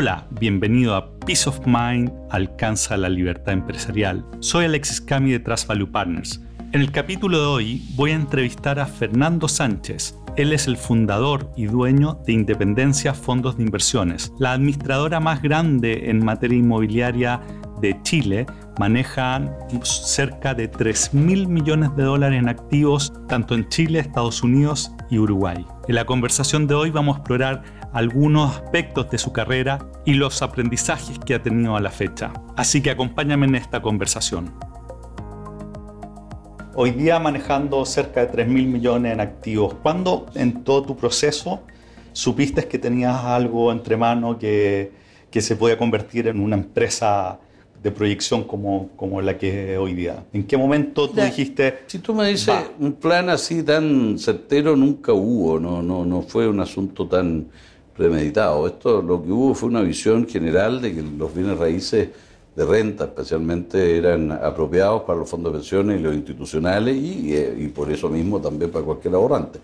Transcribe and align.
Hola, 0.00 0.28
bienvenido 0.38 0.94
a 0.94 1.10
Peace 1.26 1.48
of 1.48 1.58
Mind 1.66 2.12
alcanza 2.30 2.96
la 2.96 3.08
libertad 3.08 3.52
empresarial. 3.52 4.24
Soy 4.38 4.66
Alexis 4.66 5.00
Cami 5.00 5.32
de 5.32 5.40
Trust 5.40 5.66
Value 5.66 5.90
Partners. 5.90 6.40
En 6.70 6.82
el 6.82 6.92
capítulo 6.92 7.40
de 7.40 7.46
hoy 7.46 7.88
voy 7.96 8.12
a 8.12 8.14
entrevistar 8.14 8.78
a 8.78 8.86
Fernando 8.86 9.48
Sánchez. 9.48 10.16
Él 10.36 10.52
es 10.52 10.68
el 10.68 10.76
fundador 10.76 11.50
y 11.56 11.64
dueño 11.64 12.16
de 12.24 12.32
Independencia 12.32 13.12
Fondos 13.12 13.56
de 13.56 13.64
Inversiones, 13.64 14.32
la 14.38 14.52
administradora 14.52 15.18
más 15.18 15.42
grande 15.42 16.08
en 16.08 16.24
materia 16.24 16.58
inmobiliaria 16.58 17.40
de 17.80 18.00
Chile. 18.02 18.46
Manejan 18.78 19.52
cerca 19.82 20.54
de 20.54 20.68
3 20.68 21.12
mil 21.12 21.48
millones 21.48 21.90
de 21.96 22.04
dólares 22.04 22.38
en 22.38 22.48
activos 22.48 23.12
tanto 23.26 23.56
en 23.56 23.68
Chile, 23.68 23.98
Estados 23.98 24.44
Unidos 24.44 24.92
y 25.10 25.18
Uruguay. 25.18 25.66
En 25.88 25.96
la 25.96 26.04
conversación 26.04 26.68
de 26.68 26.74
hoy 26.74 26.92
vamos 26.92 27.16
a 27.16 27.18
explorar 27.18 27.64
algunos 27.92 28.56
aspectos 28.56 29.10
de 29.10 29.18
su 29.18 29.32
carrera 29.32 29.78
y 30.04 30.14
los 30.14 30.42
aprendizajes 30.42 31.18
que 31.18 31.34
ha 31.34 31.42
tenido 31.42 31.76
a 31.76 31.80
la 31.80 31.90
fecha. 31.90 32.32
Así 32.56 32.82
que 32.82 32.90
acompáñame 32.90 33.46
en 33.46 33.54
esta 33.54 33.80
conversación. 33.80 34.52
Hoy 36.74 36.92
día 36.92 37.18
manejando 37.18 37.84
cerca 37.84 38.20
de 38.20 38.26
3 38.26 38.48
mil 38.48 38.66
millones 38.66 39.12
en 39.12 39.20
activos, 39.20 39.74
¿cuándo 39.82 40.26
en 40.34 40.62
todo 40.62 40.82
tu 40.82 40.96
proceso 40.96 41.62
supiste 42.12 42.66
que 42.68 42.78
tenías 42.78 43.16
algo 43.24 43.72
entre 43.72 43.96
manos 43.96 44.36
que, 44.36 44.92
que 45.30 45.40
se 45.40 45.56
podía 45.56 45.76
convertir 45.76 46.28
en 46.28 46.40
una 46.40 46.54
empresa 46.54 47.40
de 47.82 47.90
proyección 47.90 48.44
como, 48.44 48.90
como 48.94 49.20
la 49.20 49.36
que 49.36 49.72
es 49.72 49.78
hoy 49.78 49.94
día? 49.94 50.24
¿En 50.32 50.44
qué 50.44 50.56
momento 50.56 51.10
tú 51.10 51.20
dijiste... 51.20 51.80
Si 51.86 51.98
tú 51.98 52.14
me 52.14 52.28
dices, 52.28 52.54
un 52.78 52.92
plan 52.92 53.28
así 53.28 53.64
tan 53.64 54.16
certero 54.16 54.76
nunca 54.76 55.12
hubo, 55.12 55.58
no, 55.58 55.82
no, 55.82 56.04
no 56.04 56.22
fue 56.22 56.46
un 56.46 56.60
asunto 56.60 57.08
tan 57.08 57.48
premeditado. 57.98 58.66
Esto 58.68 59.02
lo 59.02 59.22
que 59.22 59.30
hubo 59.30 59.54
fue 59.54 59.68
una 59.68 59.82
visión 59.82 60.26
general 60.26 60.80
de 60.80 60.94
que 60.94 61.02
los 61.02 61.34
bienes 61.34 61.58
raíces 61.58 62.08
de 62.54 62.64
renta 62.64 63.04
especialmente 63.04 63.98
eran 63.98 64.32
apropiados 64.32 65.02
para 65.02 65.18
los 65.18 65.28
fondos 65.28 65.52
de 65.52 65.58
pensiones 65.58 66.00
y 66.00 66.02
los 66.02 66.14
institucionales 66.14 66.96
y, 66.96 67.34
eh, 67.34 67.70
por 67.74 67.90
eso 67.90 68.08
mismo 68.08 68.40
también 68.40 68.70
para 68.70 68.84
cualquier 68.84 69.14
ahorrante. 69.14 69.58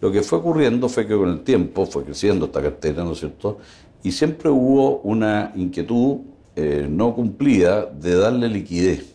Lo 0.00 0.12
que 0.12 0.22
fue 0.22 0.38
ocurriendo 0.38 0.88
fue 0.88 1.06
que 1.06 1.16
con 1.16 1.28
el 1.28 1.40
tiempo 1.40 1.86
fue 1.86 2.04
creciendo 2.04 2.46
esta 2.46 2.60
cartera, 2.60 3.04
¿no 3.04 3.12
es 3.12 3.20
cierto? 3.20 3.58
Y 4.02 4.12
siempre 4.12 4.50
hubo 4.50 4.98
una 5.00 5.52
inquietud 5.56 6.18
eh, 6.54 6.86
no 6.90 7.14
cumplida 7.14 7.86
de 7.86 8.16
darle 8.16 8.48
liquidez. 8.48 9.14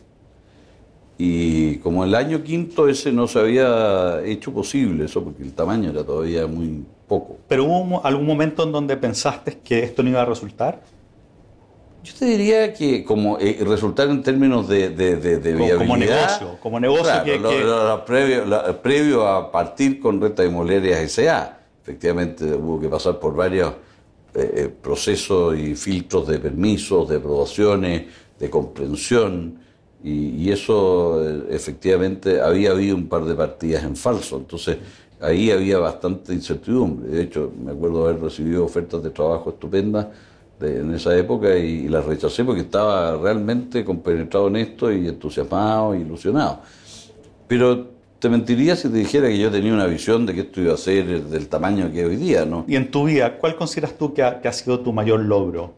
Y 1.18 1.78
como 1.78 2.04
el 2.04 2.16
año 2.16 2.44
quinto 2.44 2.88
ese 2.88 3.12
no 3.12 3.28
se 3.28 3.40
había 3.40 4.24
hecho 4.26 4.54
posible, 4.54 5.06
eso 5.06 5.24
porque 5.24 5.44
el 5.44 5.54
tamaño 5.54 5.92
era 5.92 6.04
todavía 6.04 6.48
muy 6.48 6.84
poco. 7.08 7.38
¿Pero 7.48 7.66
hubo 7.66 8.06
algún 8.06 8.26
momento 8.26 8.64
en 8.64 8.72
donde 8.72 8.98
pensaste 8.98 9.60
que 9.64 9.84
esto 9.84 10.04
no 10.04 10.10
iba 10.10 10.22
a 10.22 10.26
resultar? 10.26 10.82
Yo 12.04 12.14
te 12.20 12.26
diría 12.26 12.74
que 12.74 13.06
como 13.06 13.40
eh, 13.40 13.60
resultar 13.66 14.10
en 14.10 14.22
términos 14.22 14.68
de, 14.68 14.90
de, 14.90 15.16
de, 15.16 15.38
de 15.38 15.54
como, 15.54 15.78
como, 15.78 15.98
negocio, 15.98 16.58
como 16.60 16.80
negocio 16.80 17.04
claro, 17.04 17.24
que, 17.24 17.40
lo, 17.40 17.50
que... 17.50 17.64
lo, 17.64 18.82
previo, 18.82 19.28
a 19.28 19.50
partir 19.50 20.02
con 20.02 20.20
renta 20.20 20.44
inmobiliaria 20.44 21.02
S.A. 21.02 21.60
Efectivamente 21.82 22.44
hubo 22.54 22.80
que 22.80 22.90
pasar 22.90 23.20
por 23.20 23.34
varios 23.34 23.74
eh, 24.36 24.70
procesos 24.82 25.58
y 25.58 25.76
filtros 25.76 26.28
de 26.28 26.40
permisos, 26.40 27.08
de 27.08 27.18
aprobaciones, 27.18 28.04
de 28.38 28.50
comprensión, 28.50 29.60
y, 30.04 30.44
y 30.44 30.52
eso 30.52 31.26
eh, 31.26 31.44
efectivamente 31.52 32.42
había 32.42 32.72
habido 32.72 32.96
un 32.98 33.08
par 33.08 33.24
de 33.24 33.36
partidas 33.36 33.84
en 33.84 33.96
falso, 33.96 34.38
entonces 34.38 34.78
ahí 35.24 35.52
había 35.52 35.80
bastante 35.80 36.34
incertidumbre. 36.34 37.10
De 37.10 37.24
hecho, 37.24 37.52
me 37.64 37.72
acuerdo 37.72 38.06
haber 38.06 38.22
recibido 38.22 38.66
ofertas 38.66 39.02
de 39.02 39.10
trabajo 39.10 39.52
estupendas 39.52 40.08
de, 40.60 40.82
en 40.82 40.94
esa 40.94 41.18
época 41.18 41.58
y, 41.58 41.86
y, 41.86 41.88
las 41.88 42.06
rechacé 42.06 42.44
porque 42.44 42.62
estaba 42.62 43.18
realmente 43.18 43.84
compenetrado 43.84 44.48
en 44.50 44.58
esto 44.58 44.92
y 44.92 45.08
entusiasmado 45.08 45.96
ilusionado. 45.96 46.60
Pero 47.48 47.94
te 48.20 48.30
mentiría 48.30 48.76
si 48.76 48.90
te 48.90 48.98
dijera 48.98 49.28
que 49.28 49.38
yo 49.38 49.52
tenía 49.52 49.74
una 49.74 49.86
visión 49.86 50.26
de 50.26 50.34
que 50.34 50.42
esto 50.42 50.62
iba 50.62 50.74
a 50.74 50.78
ser 50.78 51.24
del 51.24 51.48
tamaño 51.48 51.92
que 51.92 52.06
hoy 52.06 52.16
día, 52.16 52.46
¿no? 52.46 52.66
Y 52.68 52.76
en 52.76 52.90
tu 52.90 53.06
vida, 53.06 53.38
¿cuál 53.38 53.56
consideras 53.56 53.98
tú 53.98 54.14
que 54.14 54.24
ha, 54.24 54.42
que 54.42 54.48
ha 54.48 54.54
sido 54.54 54.80
tu 54.80 54.94
mayor 54.94 55.20
logro? 55.22 55.74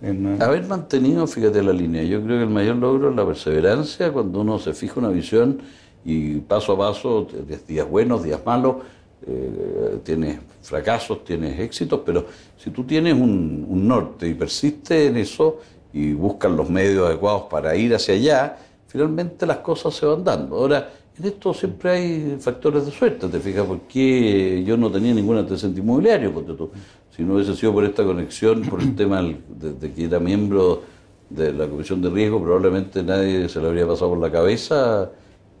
En... 0.00 0.40
Haber 0.40 0.64
mantenido, 0.66 1.26
fíjate 1.26 1.62
la 1.62 1.72
línea, 1.72 2.02
yo 2.02 2.22
creo 2.22 2.38
que 2.38 2.44
el 2.44 2.50
mayor 2.50 2.76
logro 2.76 3.10
es 3.10 3.16
la 3.16 3.26
perseverancia 3.26 4.12
cuando 4.12 4.40
uno 4.40 4.58
se 4.58 4.74
fija 4.74 5.00
una 5.00 5.08
visión 5.08 5.60
y 6.04 6.40
paso 6.40 6.72
a 6.72 6.78
paso, 6.78 7.26
días 7.68 7.88
buenos, 7.88 8.22
días 8.22 8.40
malos, 8.44 8.76
eh, 9.24 10.00
tienes 10.02 10.40
fracasos, 10.62 11.24
tienes 11.24 11.58
éxitos, 11.60 12.00
pero 12.04 12.26
si 12.56 12.70
tú 12.70 12.84
tienes 12.84 13.14
un, 13.14 13.86
norte 13.86 14.28
y 14.28 14.34
persistes 14.34 15.10
en 15.10 15.16
eso 15.16 15.60
y 15.92 16.12
buscas 16.12 16.50
los 16.50 16.68
medios 16.68 17.06
adecuados 17.06 17.42
para 17.42 17.76
ir 17.76 17.94
hacia 17.94 18.14
allá, 18.14 18.56
finalmente 18.86 19.46
las 19.46 19.58
cosas 19.58 19.94
se 19.94 20.06
van 20.06 20.24
dando. 20.24 20.56
Ahora, 20.56 20.90
en 21.16 21.24
esto 21.24 21.54
siempre 21.54 21.90
hay 21.90 22.36
factores 22.40 22.86
de 22.86 22.92
suerte, 22.92 23.28
te 23.28 23.38
fijas, 23.38 23.64
porque 23.66 24.64
yo 24.66 24.76
no 24.76 24.90
tenía 24.90 25.14
ningún 25.14 25.36
antecedente 25.36 25.80
inmobiliario, 25.80 26.32
porque 26.32 26.54
tú, 26.54 26.70
si 27.14 27.22
no 27.22 27.34
hubiese 27.34 27.54
sido 27.54 27.72
por 27.72 27.84
esta 27.84 28.02
conexión, 28.04 28.62
por 28.62 28.80
el 28.80 28.96
tema 28.96 29.22
de, 29.22 29.74
de, 29.74 29.92
que 29.92 30.04
era 30.04 30.18
miembro 30.18 30.82
de 31.30 31.52
la 31.52 31.68
Comisión 31.68 32.02
de 32.02 32.10
Riesgo, 32.10 32.42
probablemente 32.42 33.02
nadie 33.02 33.48
se 33.48 33.60
le 33.60 33.68
habría 33.68 33.86
pasado 33.86 34.10
por 34.10 34.18
la 34.18 34.32
cabeza 34.32 35.10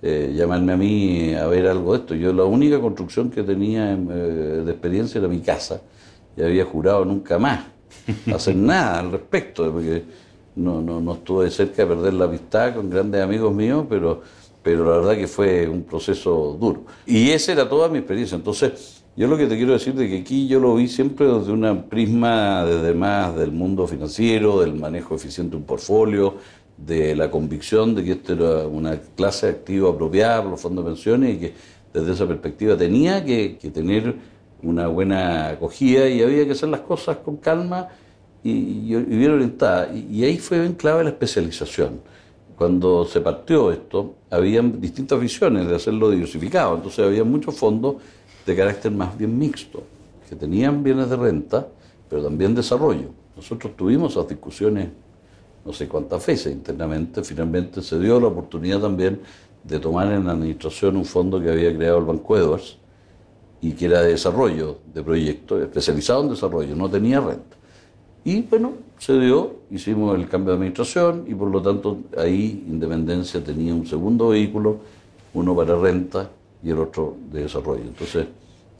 eh, 0.02 0.32
llamarme 0.34 0.72
a 0.72 0.76
mí 0.76 1.34
a 1.34 1.46
ver 1.46 1.66
algo 1.66 1.92
de 1.92 2.00
esto. 2.00 2.14
Yo 2.14 2.32
la 2.32 2.44
única 2.44 2.80
construcción 2.80 3.30
que 3.30 3.42
tenía 3.42 3.92
eh, 3.92 3.96
de 3.96 4.70
experiencia 4.70 5.18
era 5.18 5.28
mi 5.28 5.40
casa, 5.40 5.80
y 6.36 6.42
había 6.42 6.64
jurado 6.64 7.04
nunca 7.04 7.38
más 7.38 7.66
hacer 8.34 8.56
nada 8.56 8.98
al 8.98 9.12
respecto, 9.12 9.72
porque 9.72 10.04
no, 10.56 10.82
no, 10.82 11.00
no 11.00 11.14
estuve 11.14 11.50
cerca 11.50 11.82
de 11.82 11.94
perder 11.94 12.14
la 12.14 12.24
amistad 12.26 12.74
con 12.74 12.90
grandes 12.90 13.22
amigos 13.22 13.54
míos, 13.54 13.86
pero 13.88 14.22
pero 14.62 14.84
la 14.84 14.98
verdad 14.98 15.16
que 15.16 15.26
fue 15.26 15.68
un 15.68 15.82
proceso 15.82 16.56
duro. 16.58 16.84
Y 17.06 17.30
esa 17.30 17.52
era 17.52 17.68
toda 17.68 17.88
mi 17.88 17.98
experiencia. 17.98 18.36
Entonces, 18.36 19.02
yo 19.16 19.26
lo 19.26 19.36
que 19.36 19.46
te 19.46 19.56
quiero 19.56 19.72
decir 19.72 19.94
es 20.00 20.08
que 20.08 20.18
aquí 20.18 20.46
yo 20.46 20.60
lo 20.60 20.76
vi 20.76 20.88
siempre 20.88 21.26
desde 21.26 21.52
una 21.52 21.82
prisma, 21.86 22.64
desde 22.64 22.94
más 22.94 23.36
del 23.36 23.50
mundo 23.50 23.86
financiero, 23.86 24.60
del 24.60 24.74
manejo 24.74 25.14
eficiente 25.14 25.50
de 25.52 25.56
un 25.58 25.64
portfolio, 25.64 26.36
de 26.86 27.14
la 27.14 27.30
convicción 27.30 27.94
de 27.94 28.04
que 28.04 28.12
esto 28.12 28.32
era 28.32 28.66
una 28.66 28.98
clase 29.16 29.48
activa 29.48 29.90
apropiada 29.90 30.44
los 30.44 30.60
fondos 30.60 30.84
de 30.84 30.90
pensiones 30.90 31.34
y 31.34 31.38
que 31.38 31.52
desde 31.92 32.12
esa 32.12 32.26
perspectiva 32.26 32.76
tenía 32.76 33.24
que, 33.24 33.56
que 33.58 33.70
tener 33.70 34.14
una 34.62 34.86
buena 34.86 35.48
acogida 35.48 36.08
y 36.08 36.22
había 36.22 36.44
que 36.44 36.52
hacer 36.52 36.68
las 36.68 36.80
cosas 36.80 37.18
con 37.18 37.36
calma 37.36 37.88
y, 38.42 38.94
bien 38.94 39.30
orientada. 39.30 39.92
Y, 39.92 40.24
ahí 40.24 40.38
fue 40.38 40.60
bien 40.60 40.74
clave 40.74 41.04
la 41.04 41.10
especialización 41.10 42.00
cuando 42.56 43.04
se 43.06 43.20
partió 43.20 43.72
esto, 43.72 44.14
había 44.30 44.62
distintas 44.62 45.18
visiones 45.18 45.66
de 45.66 45.74
hacerlo 45.74 46.10
diversificado. 46.10 46.76
Entonces 46.76 47.04
había 47.04 47.24
muchos 47.24 47.56
fondos 47.56 47.96
de 48.46 48.54
carácter 48.54 48.92
más 48.92 49.18
bien 49.18 49.36
mixto, 49.36 49.82
que 50.28 50.36
tenían 50.36 50.82
bienes 50.84 51.10
de 51.10 51.16
renta, 51.16 51.66
pero 52.08 52.22
también 52.22 52.54
desarrollo. 52.54 53.08
Nosotros 53.34 53.76
tuvimos 53.76 54.12
esas 54.12 54.28
discusiones 54.28 54.90
no 55.64 55.72
sé 55.72 55.88
cuántas 55.88 56.24
veces 56.26 56.52
internamente. 56.52 57.22
Finalmente 57.22 57.82
se 57.82 57.98
dio 57.98 58.20
la 58.20 58.28
oportunidad 58.28 58.80
también 58.80 59.20
de 59.64 59.78
tomar 59.78 60.12
en 60.12 60.24
la 60.24 60.32
administración 60.32 60.96
un 60.96 61.04
fondo 61.04 61.40
que 61.40 61.50
había 61.50 61.74
creado 61.74 61.98
el 61.98 62.04
Banco 62.04 62.36
Edwards 62.36 62.78
y 63.60 63.72
que 63.72 63.86
era 63.86 64.02
de 64.02 64.10
desarrollo 64.10 64.78
de 64.92 65.02
proyectos, 65.02 65.62
especializado 65.62 66.22
en 66.24 66.30
desarrollo, 66.30 66.74
no 66.74 66.90
tenía 66.90 67.20
renta. 67.20 67.56
Y 68.24 68.42
bueno, 68.42 68.72
se 68.98 69.18
dio, 69.18 69.56
hicimos 69.70 70.18
el 70.18 70.28
cambio 70.28 70.52
de 70.52 70.58
administración 70.58 71.24
y 71.26 71.34
por 71.34 71.48
lo 71.48 71.62
tanto 71.62 71.98
ahí 72.16 72.64
Independencia 72.68 73.42
tenía 73.42 73.74
un 73.74 73.86
segundo 73.86 74.28
vehículo, 74.28 74.78
uno 75.34 75.56
para 75.56 75.76
renta 75.76 76.30
y 76.62 76.70
el 76.70 76.78
otro 76.78 77.16
de 77.30 77.42
desarrollo. 77.42 77.82
Entonces, 77.82 78.26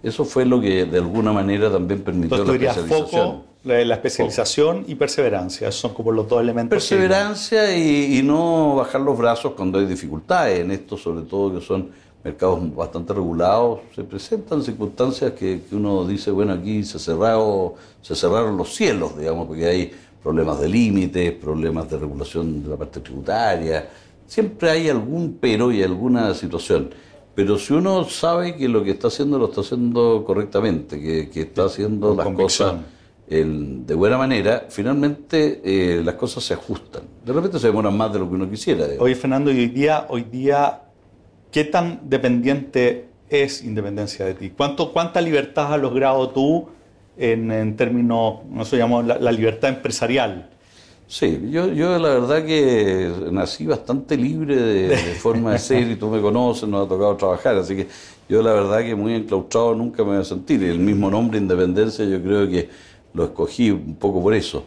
eso 0.03 0.25
fue 0.25 0.45
lo 0.45 0.61
que 0.61 0.85
de 0.85 0.99
alguna 0.99 1.33
manera 1.33 1.71
también 1.71 2.03
permitió 2.03 2.39
Entonces, 2.39 2.63
la 2.63 2.71
especialización. 2.71 3.31
Foco, 3.31 3.45
la 3.65 3.95
especialización 3.95 4.79
foco. 4.79 4.91
y 4.91 4.95
perseverancia, 4.97 5.69
esos 5.69 5.81
son 5.81 5.95
como 5.95 6.11
los 6.13 6.29
dos 6.29 6.41
elementos. 6.41 6.71
Perseverancia 6.71 7.77
y, 7.77 8.19
y 8.19 8.23
no 8.23 8.77
bajar 8.77 9.01
los 9.01 9.17
brazos 9.17 9.53
cuando 9.53 9.79
hay 9.79 9.87
dificultades 9.87 10.61
en 10.61 10.71
esto, 10.73 10.97
sobre 10.97 11.23
todo 11.23 11.55
que 11.55 11.65
son 11.65 11.91
mercados 12.25 12.75
bastante 12.75 13.13
regulados, 13.13 13.81
se 13.95 14.05
presentan 14.05 14.63
circunstancias 14.63 15.33
que, 15.33 15.63
que, 15.69 15.75
uno 15.75 16.05
dice, 16.07 16.31
bueno, 16.31 16.53
aquí 16.53 16.85
se, 16.85 16.99
cerrado, 16.99 17.75
se 18.01 18.15
cerraron 18.15 18.57
los 18.57 18.75
cielos, 18.75 19.19
digamos, 19.19 19.47
porque 19.47 19.67
hay 19.67 19.93
problemas 20.23 20.61
de 20.61 20.69
límites, 20.69 21.33
problemas 21.33 21.91
de 21.91 21.99
regulación 21.99 22.63
de 22.63 22.69
la 22.69 22.77
parte 22.77 23.01
tributaria, 23.01 23.89
siempre 24.27 24.71
hay 24.71 24.89
algún 24.89 25.39
pero 25.41 25.73
y 25.73 25.83
alguna 25.83 26.33
situación. 26.35 26.91
Pero 27.35 27.59
si 27.59 27.73
uno 27.73 28.05
sabe 28.05 28.57
que 28.57 28.69
lo 28.69 28.85
que 28.85 28.93
está 28.93 29.09
haciendo 29.09 29.39
lo 29.39 29.47
está 29.47 29.63
haciendo 29.63 30.23
correctamente, 30.25 31.01
que, 31.01 31.29
que 31.29 31.41
está 31.41 31.65
haciendo 31.65 32.09
Con 32.09 32.17
las 32.19 32.27
convicción. 32.27 32.77
cosas 32.77 33.02
el, 33.29 33.87
de 33.87 33.95
buena 33.95 34.19
manera, 34.19 34.67
finalmente 34.69 35.61
eh, 35.65 36.03
las 36.05 36.17
cosas 36.17 36.45
se 36.45 36.55
ajustan. 36.55 37.03
De 37.25 37.33
repente 37.33 37.59
se 37.59 37.69
demoran 37.69 37.97
más 37.97 38.13
de 38.13 38.19
lo 38.19 38.29
que 38.29 38.35
uno 38.35 38.51
quisiera. 38.51 38.85
Digamos. 38.85 39.05
Oye, 39.05 39.15
Fernando, 39.15 39.51
y 39.51 39.59
hoy 39.59 39.69
día, 39.69 40.07
hoy 40.09 40.23
día 40.23 40.83
¿qué 41.51 41.65
tan 41.65 42.01
dependiente 42.05 43.09
es 43.29 43.65
Independencia 43.65 44.25
de 44.27 44.35
ti? 44.35 44.51
¿Cuánto, 44.51 44.93
¿Cuánta 44.93 45.21
libertad 45.21 45.73
has 45.73 45.81
logrado 45.81 46.29
tú 46.31 46.69
en, 47.17 47.77
términos, 47.77 48.41
no 48.51 48.65
sé, 48.65 48.79
llamamos 48.79 49.07
la, 49.07 49.33
libertad 49.33 49.71
empresarial. 49.71 50.49
Sí, 51.07 51.49
yo, 51.51 51.67
yo 51.69 51.99
la 51.99 52.09
verdad 52.09 52.45
que 52.45 53.13
nací 53.31 53.67
bastante 53.67 54.17
libre 54.17 54.57
de, 54.57 54.97
forma 54.97 55.53
de 55.53 55.59
ser 55.59 55.91
y 55.91 55.97
tú 55.97 56.09
me 56.09 56.23
conoces, 56.23 56.67
nos 56.69 56.87
ha 56.87 56.89
tocado 56.89 57.17
trabajar, 57.17 57.57
así 57.57 57.77
que 57.77 57.87
yo 58.29 58.43
la 58.43 58.53
verdad 58.53 58.81
que 58.81 58.95
muy 58.95 59.15
enclaustrado 59.15 59.75
nunca 59.75 60.03
me 60.05 60.11
voy 60.11 60.21
a 60.21 60.25
sentir. 60.25 60.63
El 60.63 60.79
mismo 60.79 61.11
nombre, 61.11 61.39
Independencia, 61.39 62.05
yo 62.05 62.23
creo 62.23 62.49
que 62.49 62.71
lo 63.15 63.25
escogí 63.25 63.71
un 63.71 63.97
poco 63.97 64.23
por 64.23 64.35
eso. 64.35 64.65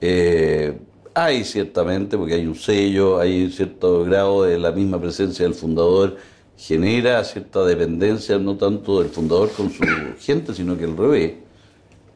Eh, 0.00 0.78
hay 1.14 1.44
ciertamente, 1.44 2.16
porque 2.16 2.34
hay 2.34 2.46
un 2.46 2.54
sello, 2.54 3.18
hay 3.18 3.44
un 3.44 3.50
cierto 3.50 4.04
grado 4.04 4.44
de 4.44 4.58
la 4.58 4.72
misma 4.72 5.00
presencia 5.00 5.44
del 5.44 5.54
fundador, 5.54 6.16
genera 6.56 7.22
cierta 7.24 7.64
dependencia, 7.64 8.38
no 8.38 8.56
tanto 8.56 9.00
del 9.02 9.10
fundador 9.10 9.50
con 9.50 9.70
su 9.70 9.82
gente, 10.20 10.54
sino 10.54 10.76
que 10.76 10.84
al 10.84 10.96
revés. 10.96 11.34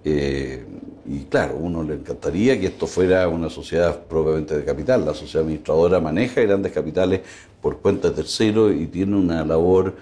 Eh, 0.05 0.64
y 1.06 1.20
claro, 1.25 1.56
uno 1.56 1.82
le 1.82 1.94
encantaría 1.94 2.58
que 2.58 2.66
esto 2.66 2.87
fuera 2.87 3.26
una 3.28 3.50
sociedad 3.50 4.05
propiamente 4.05 4.56
de 4.56 4.64
capital. 4.64 5.05
La 5.05 5.14
sociedad 5.14 5.44
administradora 5.44 6.00
maneja 6.00 6.40
grandes 6.43 6.72
capitales 6.72 7.20
por 7.61 7.78
cuenta 7.78 8.11
de 8.11 8.14
terceros 8.14 8.75
y 8.75 8.87
tiene 8.87 9.16
una 9.16 9.44
labor 9.44 9.94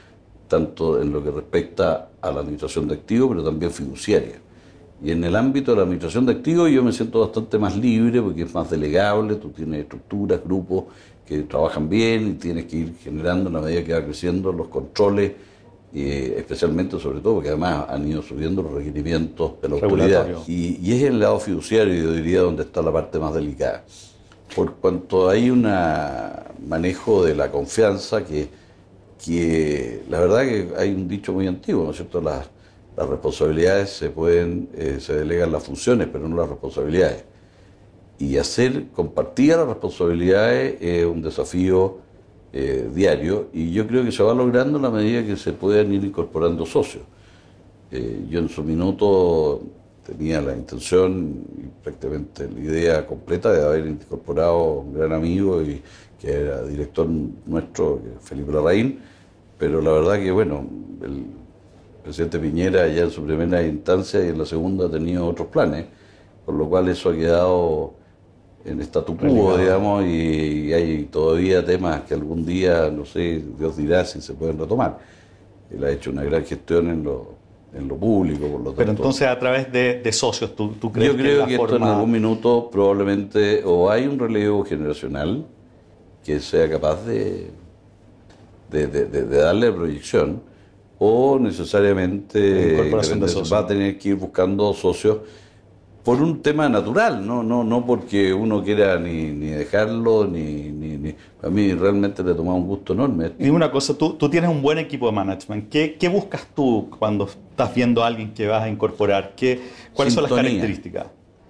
tanto 0.49 1.01
en 1.01 1.13
lo 1.13 1.25
que 1.25 1.31
respecta 1.31 2.11
a 2.21 2.31
la 2.31 2.41
administración 2.41 2.87
de 2.89 2.95
activos, 2.95 3.31
pero 3.31 3.45
también 3.45 3.71
fiduciaria. 3.71 4.41
Y 5.03 5.11
en 5.11 5.25
el 5.25 5.35
ámbito 5.35 5.73
de 5.73 5.79
la 5.79 5.83
administración 5.83 6.27
de 6.27 6.33
activos 6.33 6.71
yo 6.71 6.85
me 6.85 6.93
siento 6.93 7.21
bastante 7.21 7.59
más 7.59 7.77
libre 7.77 8.23
porque 8.23 8.43
es 8.43 8.55
más 8.55 8.71
delegable, 8.71 9.35
tú 9.35 9.51
tienes 9.51 9.81
estructuras, 9.81 10.41
grupos 10.45 10.85
que 11.27 11.43
trabajan 11.43 11.89
bien 11.89 12.29
y 12.29 12.33
tienes 12.35 12.67
que 12.67 12.77
ir 12.77 12.95
generando 13.03 13.51
a 13.51 13.53
la 13.53 13.61
medida 13.61 13.83
que 13.83 13.95
va 13.95 14.05
creciendo 14.05 14.53
los 14.53 14.69
controles, 14.69 15.33
eh, 15.93 16.35
especialmente 16.39 17.01
sobre 17.01 17.21
todo 17.21 17.35
porque 17.35 17.49
además 17.49 17.87
han 17.89 18.07
ido 18.07 18.23
subiendo 18.23 18.63
los 18.63 18.73
requerimientos 18.73 19.61
de 19.61 19.69
la 19.69 19.75
autoridad. 19.75 20.29
Y, 20.47 20.79
y 20.81 20.93
es 20.93 21.03
el 21.03 21.19
lado 21.19 21.41
fiduciario, 21.41 21.95
yo 21.95 22.13
diría, 22.13 22.41
donde 22.41 22.63
está 22.63 22.81
la 22.81 22.93
parte 22.93 23.19
más 23.19 23.35
delicada. 23.35 23.85
Por 24.55 24.75
cuanto 24.75 25.29
hay 25.29 25.51
un 25.51 25.63
manejo 26.69 27.25
de 27.25 27.35
la 27.35 27.51
confianza 27.51 28.25
que, 28.25 28.49
que 29.25 30.05
la 30.09 30.21
verdad 30.21 30.43
que 30.43 30.69
hay 30.77 30.91
un 30.91 31.09
dicho 31.09 31.33
muy 31.33 31.49
antiguo, 31.49 31.85
¿no 31.85 31.91
es 31.91 31.97
cierto? 31.97 32.21
Las, 32.21 32.49
las 32.97 33.09
responsabilidades 33.09 33.91
se 33.91 34.11
pueden, 34.11 34.69
eh, 34.75 34.99
se 35.01 35.15
delegan 35.15 35.51
las 35.53 35.65
funciones, 35.65 36.09
pero 36.13 36.29
no 36.29 36.37
las 36.37 36.49
responsabilidades. 36.49 37.25
Y 38.19 38.37
hacer 38.37 38.89
compartir 38.89 39.57
las 39.57 39.67
responsabilidades 39.67 40.77
es 40.81 41.07
un 41.07 41.23
desafío 41.23 41.99
eh, 42.53 42.91
diario 42.95 43.49
y 43.53 43.73
yo 43.73 43.87
creo 43.87 44.05
que 44.05 44.13
se 44.13 44.23
va 44.23 44.35
logrando 44.35 44.79
a 44.79 44.83
la 44.83 44.91
medida 44.91 45.25
que 45.25 45.37
se 45.37 45.53
pueden 45.53 45.93
ir 45.93 46.05
incorporando 46.05 46.67
socios. 46.67 47.03
Eh, 47.91 48.27
yo 48.29 48.41
en 48.41 48.49
su 48.49 48.63
minuto 48.63 49.63
tenía 50.07 50.41
la 50.43 50.55
intención 50.55 51.45
y 51.57 51.83
prácticamente 51.83 52.49
la 52.51 52.61
idea 52.61 53.07
completa 53.07 53.53
de 53.53 53.65
haber 53.65 53.87
incorporado 53.87 54.81
un 54.81 54.95
gran 54.95 55.13
amigo 55.13 55.63
y 55.63 55.81
que 56.21 56.31
era 56.31 56.63
director 56.65 57.09
nuestro, 57.47 58.01
Felipe 58.21 58.53
Larraín, 58.53 59.01
pero 59.59 59.81
la 59.81 59.93
verdad 59.93 60.19
que 60.19 60.31
bueno, 60.31 60.67
el, 61.03 61.25
presidente 62.03 62.39
Piñera 62.39 62.89
ya 62.89 63.03
en 63.03 63.11
su 63.11 63.25
primera 63.25 63.63
instancia 63.63 64.25
y 64.25 64.29
en 64.29 64.39
la 64.39 64.47
segunda 64.47 64.87
ha 64.87 64.91
tenido 64.91 65.27
otros 65.27 65.49
planes, 65.49 65.87
por 66.45 66.55
lo 66.55 66.69
cual 66.69 66.89
eso 66.89 67.11
ha 67.11 67.15
quedado 67.15 67.95
en 68.65 68.81
statu 68.81 69.17
quo, 69.17 69.57
digamos, 69.57 70.05
y, 70.05 70.73
hay 70.73 71.05
todavía 71.05 71.65
temas 71.65 72.03
que 72.03 72.15
algún 72.15 72.45
día, 72.45 72.91
no 72.91 73.05
sé, 73.05 73.43
Dios 73.59 73.77
dirá 73.77 74.05
si 74.05 74.21
se 74.21 74.35
pueden 74.35 74.59
retomar. 74.59 74.99
Él 75.71 75.83
ha 75.85 75.91
hecho 75.91 76.11
una 76.11 76.23
gran 76.23 76.45
gestión 76.45 76.89
en 76.91 77.03
lo, 77.03 77.35
en 77.75 77.89
lo 77.89 77.97
público, 77.97 78.47
por 78.47 78.61
lo 78.61 78.65
tanto. 78.67 78.77
Pero 78.77 78.91
entonces 78.93 79.27
a 79.27 79.39
través 79.39 79.73
de, 79.73 80.13
socios, 80.13 80.55
¿tú, 80.55 80.75
¿tú, 80.81 80.93
crees 80.93 81.11
Yo 81.11 81.17
creo 81.17 81.47
que, 81.47 81.55
esto 81.55 81.77
en 81.77 81.83
algún 81.83 82.11
minuto 82.11 82.69
probablemente 82.71 83.63
o 83.65 83.91
hay 83.91 84.07
un 84.07 84.19
relevo 84.19 84.65
generacional 84.65 85.45
que 86.25 86.39
sea 86.39 86.71
capaz 86.71 87.05
de, 87.05 87.51
de, 88.71 88.87
de 88.87 89.39
darle 89.39 89.73
proyección, 89.73 90.41
o 91.05 91.37
necesariamente 91.37 92.93
va 93.53 93.59
a 93.59 93.67
tener 93.67 93.99
que 93.99 94.11
ir 94.11 94.15
buscando 94.15 94.73
socios 94.73 95.19
por 96.05 96.23
un 96.23 96.43
tema 96.43 96.69
natural, 96.69 97.27
no, 97.27 97.43
no, 97.43 97.65
no 97.65 97.85
porque 97.85 98.33
uno 98.33 98.63
quiera 98.63 99.01
ni, 99.01 99.31
ni 99.33 99.49
dejarlo, 99.49 100.27
ni, 100.29 100.71
ni, 100.71 101.15
A 101.43 101.49
mí 101.49 101.75
realmente 101.75 102.23
le 102.23 102.35
toma 102.35 102.55
un 102.55 102.69
gusto 102.69 102.93
enorme. 102.93 103.33
Y 103.39 103.51
una 103.51 103.71
cosa, 103.71 103.99
tú, 103.99 104.15
tú 104.15 104.29
tienes 104.29 104.49
un 104.49 104.63
buen 104.63 104.79
equipo 104.79 105.07
de 105.07 105.13
management. 105.13 105.69
¿Qué, 105.69 105.97
¿Qué, 105.99 106.09
buscas 106.09 106.47
tú 106.55 106.89
cuando 106.99 107.25
estás 107.25 107.75
viendo 107.75 108.05
a 108.05 108.07
alguien 108.07 108.33
que 108.33 108.47
vas 108.47 108.63
a 108.63 108.69
incorporar? 108.69 109.35
¿Qué, 109.37 109.61
¿Cuáles 109.93 110.15
son 110.15 110.23
las 110.23 110.33
características? 110.33 111.07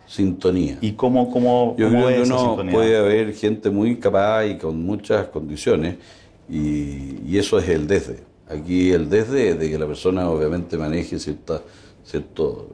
Sintonía. 0.07 0.79
¿Y 0.81 0.93
cómo, 0.93 1.31
cómo, 1.31 1.75
Yo 1.79 1.91
creo 1.91 2.09
que 2.09 2.23
uno 2.23 2.57
puede 2.71 2.97
haber 2.97 3.35
gente 3.35 3.69
muy 3.69 3.97
capaz 3.97 4.47
y 4.47 4.57
con 4.57 4.83
muchas 4.83 5.27
condiciones, 5.29 5.97
y, 6.49 7.21
y 7.27 7.39
eso 7.39 7.59
es 7.59 7.69
el 7.69 7.87
desde. 7.87 8.32
Aquí 8.49 8.91
el 8.91 9.09
desde 9.09 9.55
de 9.55 9.71
que 9.71 9.79
la 9.79 9.87
persona 9.87 10.29
obviamente 10.29 10.77
maneje 10.77 11.19
ciertas 11.19 11.63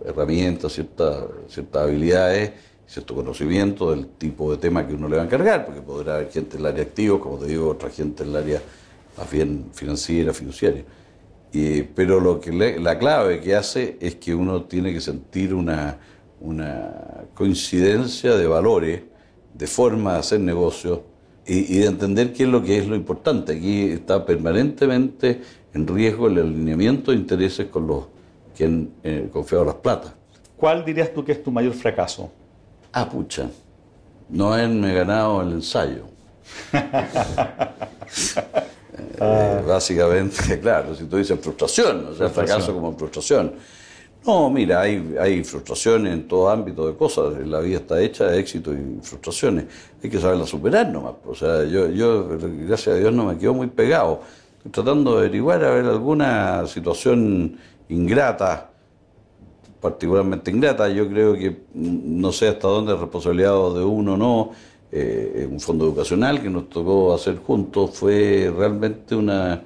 herramientas, 0.05 0.73
ciertas 0.73 1.25
ciertas 1.49 1.83
habilidades, 1.83 2.53
cierto 2.89 3.15
conocimiento 3.15 3.91
del 3.91 4.07
tipo 4.07 4.51
de 4.51 4.57
tema 4.57 4.87
que 4.87 4.95
uno 4.95 5.09
le 5.09 5.17
va 5.17 5.23
a 5.23 5.25
encargar, 5.27 5.67
porque 5.67 5.83
podrá 5.83 6.17
haber 6.17 6.31
gente 6.31 6.57
en 6.57 6.61
el 6.61 6.67
área 6.67 6.83
activo, 6.83 7.21
como 7.21 7.39
te 7.39 7.47
digo, 7.47 7.69
otra 7.69 7.91
gente 7.91 8.23
en 8.23 8.31
el 8.31 8.37
área 8.37 8.63
más 9.17 9.31
bien 9.31 9.67
financiera, 9.73 10.33
fiduciaria. 10.33 10.85
pero 11.95 12.19
lo 12.19 12.41
que 12.41 12.53
la 12.81 12.99
clave 12.99 13.41
que 13.41 13.55
hace 13.55 13.99
es 14.01 14.15
que 14.15 14.35
uno 14.35 14.63
tiene 14.65 14.93
que 14.93 15.01
sentir 15.01 15.53
una, 15.53 15.99
una 16.41 17.25
coincidencia 17.35 18.37
de 18.37 18.47
valores, 18.47 19.03
de 19.53 19.67
forma 19.67 20.15
de 20.15 20.19
hacer 20.21 20.41
negocios 20.41 21.01
y, 21.47 21.79
de 21.79 21.87
entender 21.87 22.33
qué 22.33 22.45
es 22.45 22.49
lo 22.49 22.63
que 22.63 22.79
es 22.79 22.87
lo 22.87 22.95
importante. 22.95 23.55
Aquí 23.55 23.85
está 23.85 24.25
permanentemente 24.25 25.41
en 25.75 25.87
riesgo 25.87 26.29
el 26.29 26.39
alineamiento 26.39 27.11
de 27.11 27.19
intereses 27.19 27.67
con 27.67 27.87
los 27.87 28.05
que 28.57 28.65
han 28.65 28.91
eh, 29.03 29.29
confiado 29.33 29.65
las 29.65 29.77
plata. 29.77 30.15
¿Cuál 30.57 30.85
dirías 30.85 31.13
tú 31.15 31.25
que 31.25 31.33
es 31.33 31.43
tu 31.43 31.51
mayor 31.51 31.73
fracaso? 31.73 32.31
Ah, 32.93 33.09
pucha, 33.09 33.49
no 34.29 34.53
haberme 34.53 34.95
ganado 34.95 35.43
el 35.43 35.53
ensayo. 35.53 36.05
Eh, 39.21 39.63
básicamente, 39.67 40.59
claro, 40.61 40.95
si 40.95 41.05
tú 41.05 41.17
dices 41.17 41.39
frustración, 41.41 42.07
o 42.07 42.15
sea, 42.15 42.29
fracaso 42.29 42.73
como 42.73 42.97
frustración. 42.97 43.53
No, 44.27 44.51
mira, 44.51 44.81
hay, 44.81 45.15
hay 45.21 45.45
frustraciones 45.45 46.13
en 46.13 46.29
todo 46.29 46.49
ámbito 46.49 46.87
de 46.87 46.97
cosas. 46.97 47.35
La 47.47 47.61
vida 47.61 47.79
está 47.79 48.01
hecha 48.01 48.27
de 48.27 48.41
éxito 48.41 48.73
y 48.73 48.99
frustraciones. 49.03 49.67
Hay 50.03 50.11
que 50.11 50.21
saberla 50.21 50.47
superar 50.47 50.89
nomás. 50.89 51.15
O 51.27 51.35
sea, 51.35 51.65
yo, 51.65 51.89
yo, 51.89 52.29
gracias 52.67 52.97
a 52.97 52.99
Dios, 52.99 53.13
no 53.13 53.25
me 53.25 53.39
quedo 53.39 53.55
muy 53.55 53.69
pegado. 53.69 54.23
Tratando 54.71 55.13
de 55.13 55.19
averiguar 55.27 55.65
a 55.65 55.71
ver 55.71 55.85
alguna 55.87 56.67
situación 56.67 57.57
ingrata, 57.89 58.71
particularmente 59.81 60.51
ingrata. 60.51 60.89
Yo 60.89 61.09
creo 61.09 61.35
que 61.35 61.63
no 61.75 62.33
sé 62.33 62.49
hasta 62.49 62.69
dónde 62.69 62.95
es 62.95 63.01
responsabilidad 63.01 63.53
de 63.75 63.85
uno 63.85 64.15
o 64.15 64.17
no. 64.17 64.51
Eh, 64.91 65.47
un 65.51 65.61
fondo 65.61 65.85
educacional 65.85 66.43
que 66.43 66.49
nos 66.49 66.69
tocó 66.71 67.15
hacer 67.15 67.37
juntos 67.37 67.91
fue 67.93 68.53
realmente 68.57 69.15
una, 69.15 69.63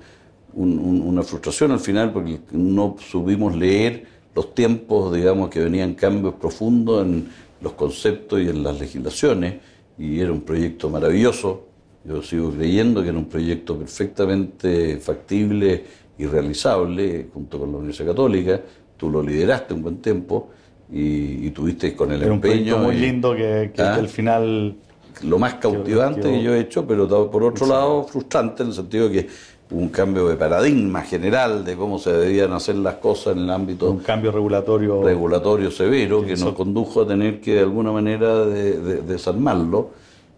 una 0.54 1.22
frustración 1.22 1.70
al 1.70 1.80
final 1.80 2.12
porque 2.12 2.40
no 2.50 2.96
supimos 2.98 3.56
leer 3.56 4.04
los 4.34 4.54
tiempos, 4.54 5.14
digamos, 5.14 5.50
que 5.50 5.60
venían 5.60 5.94
cambios 5.94 6.34
profundos 6.34 7.04
en 7.04 7.28
los 7.60 7.72
conceptos 7.74 8.40
y 8.40 8.48
en 8.48 8.62
las 8.62 8.78
legislaciones, 8.78 9.60
y 9.98 10.20
era 10.20 10.32
un 10.32 10.40
proyecto 10.40 10.90
maravilloso. 10.90 11.66
Yo 12.04 12.22
sigo 12.22 12.50
creyendo 12.50 13.02
que 13.02 13.10
era 13.10 13.18
un 13.18 13.26
proyecto 13.26 13.78
perfectamente 13.78 14.98
factible 14.98 15.84
y 16.18 16.26
realizable 16.26 17.28
junto 17.32 17.58
con 17.58 17.70
la 17.70 17.78
Universidad 17.78 18.08
Católica. 18.08 18.60
Tú 18.96 19.10
lo 19.10 19.22
lideraste 19.22 19.74
un 19.74 19.82
buen 19.82 19.96
tiempo 19.98 20.50
y, 20.90 21.50
tuviste 21.50 21.94
con 21.94 22.12
el 22.12 22.22
era 22.22 22.32
empeño. 22.32 22.76
Un 22.76 22.82
muy 22.82 22.96
lindo 22.96 23.34
que, 23.34 23.72
que 23.74 23.82
¿Ah? 23.82 23.94
al 23.94 24.08
final. 24.08 24.76
Lo 25.22 25.38
más 25.38 25.54
cautivante 25.54 26.22
que, 26.22 26.42
yo 26.42 26.54
he 26.54 26.60
hecho, 26.60 26.86
pero 26.86 27.30
por 27.30 27.44
otro 27.44 27.66
lado 27.66 28.04
frustrante 28.04 28.62
en 28.62 28.70
el 28.70 28.74
sentido 28.74 29.08
de 29.08 29.22
que 29.22 29.28
un 29.70 29.88
cambio 29.88 30.28
de 30.28 30.36
paradigma 30.36 31.02
general 31.02 31.64
de 31.64 31.76
cómo 31.76 31.98
se 31.98 32.12
debían 32.12 32.52
hacer 32.52 32.76
las 32.76 32.96
cosas 32.96 33.36
en 33.36 33.44
el 33.44 33.50
ámbito... 33.50 33.90
Un 33.90 33.98
cambio 33.98 34.32
regulatorio... 34.32 35.02
Regulatorio 35.02 35.70
severo 35.70 36.24
que 36.24 36.36
nos 36.36 36.54
condujo 36.54 37.02
a 37.02 37.06
tener 37.06 37.40
que 37.40 37.54
de 37.54 37.60
alguna 37.60 37.92
manera 37.92 38.44
desarmarlo. 38.44 39.90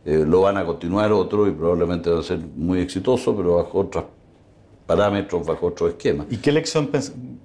Eh, 0.05 0.25
lo 0.27 0.43
van 0.43 0.59
a 0.59 0.67
continuar 0.67 1.13
otros 1.13 1.49
y 1.49 1.53
probablemente 1.53 2.11
va 2.11 2.21
a 2.21 2.23
ser 2.23 2.39
muy 2.39 2.81
exitoso, 2.81 3.35
pero 3.35 3.57
bajo 3.57 3.79
otros 3.79 4.05
parámetros, 4.87 5.47
bajo 5.47 5.67
otro 5.67 5.89
esquema. 5.89 6.27
¿Y 6.31 6.37
qué 6.37 6.53
lección 6.53 6.91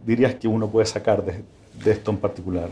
dirías 0.05 0.35
que 0.35 0.47
uno 0.47 0.69
puede 0.69 0.85
sacar 0.85 1.23
de, 1.23 1.43
esto 1.91 2.11
en 2.11 2.17
particular? 2.17 2.69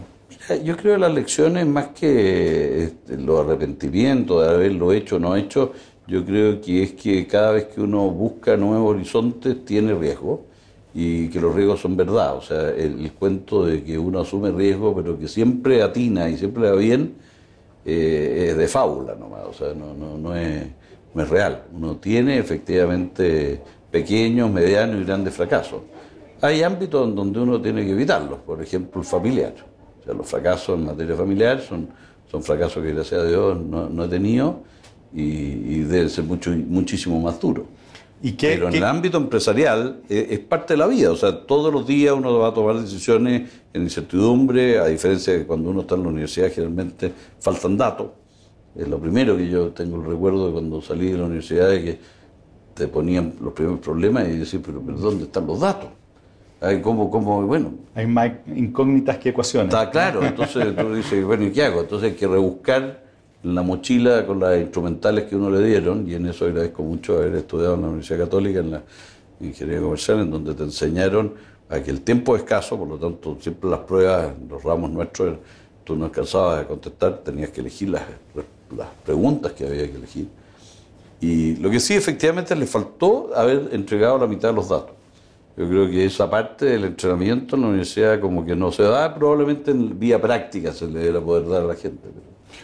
yo 0.63 0.75
creo 0.75 0.95
que 0.95 0.99
las 0.99 1.13
lecciones, 1.13 1.65
más 1.65 1.87
que 1.87 2.83
este, 2.83 3.17
los 3.17 3.45
arrepentimientos 3.45 4.43
de 4.43 4.53
haberlo 4.53 4.91
hecho 4.91 5.15
o 5.15 5.19
no 5.19 5.35
hecho, 5.35 5.71
yo 6.07 6.25
creo 6.25 6.61
que 6.61 6.83
es 6.83 6.93
que 6.93 7.27
cada 7.27 7.51
vez 7.51 7.65
que 7.65 7.81
uno 7.81 8.09
busca 8.09 8.55
nuevos 8.55 8.95
horizontes 8.95 9.63
tiene 9.65 9.93
riesgo 9.93 10.45
y 10.93 11.27
que 11.27 11.39
los 11.39 11.53
riesgos 11.53 11.81
son 11.81 11.95
verdad. 11.97 12.35
O 12.35 12.41
sea, 12.41 12.69
el, 12.69 13.11
cuento 13.11 13.65
de 13.65 13.83
que 13.83 13.97
uno 13.97 14.21
asume 14.21 14.51
riesgo, 14.51 14.95
pero 14.95 15.19
que 15.19 15.27
siempre 15.27 15.83
atina 15.83 16.29
y 16.29 16.37
siempre 16.37 16.69
va 16.69 16.75
bien, 16.75 17.15
eh, 17.89 18.49
es 18.49 18.57
de 18.57 18.67
fábula 18.67 19.15
nomás. 19.15 19.45
O 19.49 19.53
sea, 19.53 19.73
no, 19.73 19.93
no, 19.93 20.17
no, 20.17 20.35
es, 20.35 20.65
no 21.13 21.23
es 21.23 21.29
real. 21.29 21.63
Uno 21.73 21.95
tiene 21.95 22.37
efectivamente 22.37 23.61
pequeños, 23.89 24.51
medianos 24.51 25.01
y 25.01 25.05
grandes 25.05 25.33
fracasos. 25.33 25.83
Hay 26.41 26.63
ámbitos 26.63 27.07
en 27.07 27.15
donde 27.15 27.39
uno 27.39 27.61
tiene 27.61 27.85
que 27.85 27.91
evitarlos, 27.91 28.39
por 28.39 28.61
ejemplo, 28.61 28.99
el 28.99 29.07
familiar. 29.07 29.53
O 30.01 30.03
sea, 30.03 30.13
los 30.13 30.27
fracasos 30.27 30.77
en 30.77 30.85
materia 30.85 31.15
familiar 31.15 31.61
son, 31.61 31.87
son 32.29 32.43
fracasos 32.43 32.83
que 32.83 32.93
gracias 32.93 33.21
a 33.21 33.25
Dios 33.25 33.57
no, 33.57 34.03
he 34.03 34.07
tenido 34.09 34.63
y, 35.13 35.23
y 35.23 35.79
deben 35.83 36.09
ser 36.09 36.25
mucho, 36.25 36.51
muchísimo 36.51 37.21
más 37.21 37.39
duros. 37.39 37.63
Pero 38.21 38.69
en 38.69 38.75
el 38.75 38.83
ámbito 38.83 39.17
empresarial 39.17 40.01
eh, 40.09 40.27
es, 40.31 40.39
parte 40.39 40.73
de 40.73 40.77
la 40.77 40.87
vida, 40.87 41.11
o 41.11 41.15
sea, 41.15 41.45
todos 41.45 41.71
los 41.71 41.85
días 41.85 42.13
uno 42.13 42.39
va 42.39 42.49
a 42.49 42.53
tomar 42.53 42.79
decisiones 42.79 43.49
en 43.73 43.83
incertidumbre, 43.83 44.79
a 44.79 44.85
diferencia 44.87 45.33
de 45.33 45.45
cuando 45.45 45.69
uno 45.69 45.81
está 45.81 45.95
en 45.95 46.03
la 46.03 46.09
universidad 46.09 46.51
generalmente 46.51 47.13
faltan 47.39 47.77
datos. 47.77 48.07
Es 48.75 48.87
lo 48.87 48.99
primero 48.99 49.37
que 49.37 49.47
yo 49.47 49.69
tengo 49.69 49.97
el 49.97 50.05
recuerdo 50.05 50.47
de 50.47 50.53
cuando 50.53 50.81
salí 50.81 51.11
de 51.11 51.17
la 51.17 51.25
universidad 51.25 51.69
de 51.69 51.83
que 51.83 51.99
te 52.73 52.87
ponían 52.87 53.33
los 53.41 53.53
primeros 53.53 53.79
problemas 53.79 54.27
y 54.27 54.37
decís, 54.37 54.59
pero, 54.65 54.81
pero 54.81 54.97
¿dónde 54.97 55.25
están 55.25 55.45
los 55.45 55.59
datos? 55.59 55.89
Hay 56.59 56.81
como, 56.81 57.11
como, 57.11 57.45
bueno. 57.45 57.73
Hay 57.93 58.07
más 58.07 58.31
incógnitas 58.55 59.17
que 59.17 59.29
ecuaciones. 59.29 59.73
Está 59.73 59.91
claro, 59.91 60.23
entonces 60.25 60.75
tú 60.75 60.93
dices, 60.93 61.23
bueno, 61.23 61.45
¿y 61.45 61.51
qué 61.51 61.65
hago? 61.65 61.81
Entonces 61.81 62.11
hay 62.11 62.17
que 62.17 62.27
rebuscar 62.27 63.06
la 63.43 63.61
mochila 63.61 64.25
con 64.25 64.39
las 64.39 64.59
instrumentales 64.59 65.25
que 65.25 65.35
uno 65.35 65.49
le 65.49 65.65
dieron, 65.65 66.09
y 66.09 66.15
en 66.15 66.25
eso 66.25 66.45
agradezco 66.45 66.83
mucho 66.83 67.17
haber 67.17 67.35
estudiado 67.35 67.75
en 67.75 67.81
la 67.81 67.87
Universidad 67.87 68.19
Católica, 68.19 68.59
en 68.59 68.71
la 68.71 68.83
Ingeniería 69.39 69.81
Comercial, 69.81 70.19
en 70.19 70.31
donde 70.31 70.53
te 70.53 70.63
enseñaron 70.63 71.33
a 71.69 71.79
que 71.79 71.91
el 71.91 72.01
tiempo 72.01 72.35
es 72.35 72.43
escaso, 72.43 72.77
por 72.77 72.87
lo 72.87 72.97
tanto, 72.97 73.37
siempre 73.39 73.69
las 73.69 73.79
pruebas, 73.81 74.31
los 74.49 74.63
ramos 74.63 74.89
nuestros, 74.89 75.37
tú 75.83 75.95
no 75.95 76.05
alcanzabas 76.05 76.63
a 76.63 76.67
contestar, 76.67 77.19
tenías 77.19 77.49
que 77.49 77.61
elegir 77.61 77.89
las, 77.89 78.03
las 78.75 78.87
preguntas 79.05 79.53
que 79.53 79.65
había 79.65 79.89
que 79.89 79.97
elegir. 79.97 80.27
Y 81.19 81.55
lo 81.55 81.69
que 81.69 81.79
sí, 81.79 81.93
efectivamente, 81.93 82.55
le 82.55 82.67
faltó 82.67 83.31
haber 83.35 83.69
entregado 83.71 84.17
la 84.17 84.27
mitad 84.27 84.49
de 84.49 84.55
los 84.55 84.69
datos. 84.69 84.95
Yo 85.57 85.67
creo 85.67 85.89
que 85.89 86.05
esa 86.05 86.29
parte 86.29 86.65
del 86.65 86.85
entrenamiento 86.85 87.55
en 87.55 87.63
la 87.63 87.67
universidad 87.69 88.19
como 88.19 88.45
que 88.45 88.55
no 88.55 88.71
se 88.71 88.83
da, 88.83 89.13
probablemente 89.15 89.71
en 89.71 89.97
vía 89.97 90.21
práctica 90.21 90.71
se 90.71 90.85
le 90.85 90.99
debería 90.99 91.21
poder 91.21 91.47
dar 91.47 91.61
a 91.63 91.65
la 91.65 91.75
gente. 91.75 92.07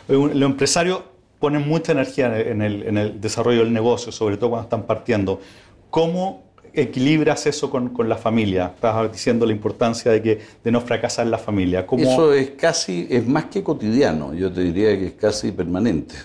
Los 0.07 0.41
empresarios 0.41 1.01
ponen 1.43 1.67
mucha 1.67 1.91
energía 1.91 2.39
en 2.39 2.61
el, 2.61 3.19
desarrollo 3.19 3.59
del 3.59 3.73
negocio, 3.73 4.13
sobre 4.13 4.37
todo 4.37 4.51
cuando 4.51 4.63
están 4.63 4.83
partiendo. 4.83 5.41
¿Cómo 5.89 6.43
equilibras 6.73 7.45
eso 7.47 7.69
con, 7.69 7.91
la 8.07 8.15
familia? 8.15 8.71
Estás 8.75 9.11
diciendo 9.11 9.45
la 9.45 9.51
importancia 9.51 10.11
de, 10.13 10.21
que, 10.21 10.39
de 10.63 10.71
no 10.71 10.79
fracasar 10.79 11.27
la 11.27 11.37
familia. 11.37 11.85
Eso 11.97 12.33
es 12.33 12.51
casi, 12.51 13.07
es 13.09 13.27
más 13.27 13.45
que 13.45 13.61
cotidiano, 13.61 14.33
yo 14.33 14.53
te 14.53 14.61
diría 14.61 14.97
que 14.97 15.07
es 15.07 15.13
casi 15.15 15.51
permanente. 15.51 16.15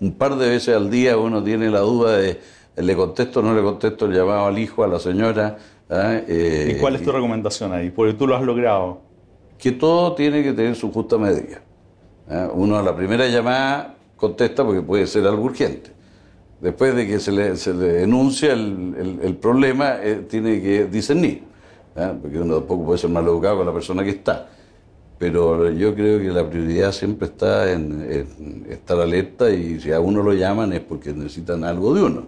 Un 0.00 0.12
par 0.12 0.36
de 0.36 0.50
veces 0.50 0.76
al 0.76 0.90
día 0.90 1.16
uno 1.16 1.42
tiene 1.42 1.70
la 1.70 1.80
duda 1.80 2.18
de, 2.18 2.38
¿le 2.76 2.94
contesto 2.94 3.40
o 3.40 3.42
no 3.42 3.54
le 3.54 3.62
contesto 3.62 4.04
el 4.04 4.12
llamado 4.12 4.44
al 4.44 4.58
hijo, 4.58 4.84
a 4.84 4.86
la 4.86 4.98
señora? 4.98 5.56
¿ah? 5.88 6.20
¿Y 6.28 6.74
cuál 6.74 6.96
es 6.96 7.02
tu 7.02 7.08
eh, 7.08 7.14
recomendación 7.14 7.72
ahí? 7.72 7.88
Porque 7.88 8.12
tú 8.12 8.26
lo 8.26 8.36
has 8.36 8.42
logrado. 8.42 9.00
Que 9.58 9.72
todo 9.72 10.14
tiene 10.14 10.42
que 10.42 10.52
tener 10.52 10.76
su 10.76 10.92
justa 10.92 11.16
medida. 11.16 11.62
¿Eh? 12.28 12.48
Uno 12.52 12.78
a 12.78 12.82
la 12.82 12.94
primera 12.94 13.26
llamada 13.28 13.96
contesta 14.16 14.64
porque 14.64 14.82
puede 14.82 15.06
ser 15.06 15.26
algo 15.26 15.44
urgente. 15.44 15.90
Después 16.60 16.94
de 16.94 17.08
que 17.08 17.18
se 17.18 17.32
le, 17.32 17.56
se 17.56 17.74
le 17.74 17.88
denuncia 17.88 18.52
el, 18.52 19.36
problema, 19.40 19.96
eh, 20.00 20.24
tiene 20.28 20.62
que 20.62 20.84
discernir, 20.84 21.42
¿eh? 21.96 22.12
porque 22.22 22.38
uno 22.38 22.58
tampoco 22.58 22.84
puede 22.84 22.98
ser 22.98 23.10
mal 23.10 23.24
educado 23.24 23.56
con 23.58 23.66
la 23.66 23.72
persona 23.72 24.04
que 24.04 24.10
está. 24.10 24.48
Pero 25.18 25.70
yo 25.70 25.94
creo 25.94 26.20
que 26.20 26.28
la 26.28 26.48
prioridad 26.48 26.92
siempre 26.92 27.26
está 27.26 27.72
en, 27.72 28.64
estar 28.68 29.00
alerta 29.00 29.50
y 29.50 29.80
si 29.80 29.90
a 29.92 29.98
uno 29.98 30.22
lo 30.22 30.34
llaman 30.34 30.72
es 30.72 30.80
porque 30.80 31.12
necesitan 31.12 31.64
algo 31.64 31.94
de 31.94 32.02
uno. 32.02 32.26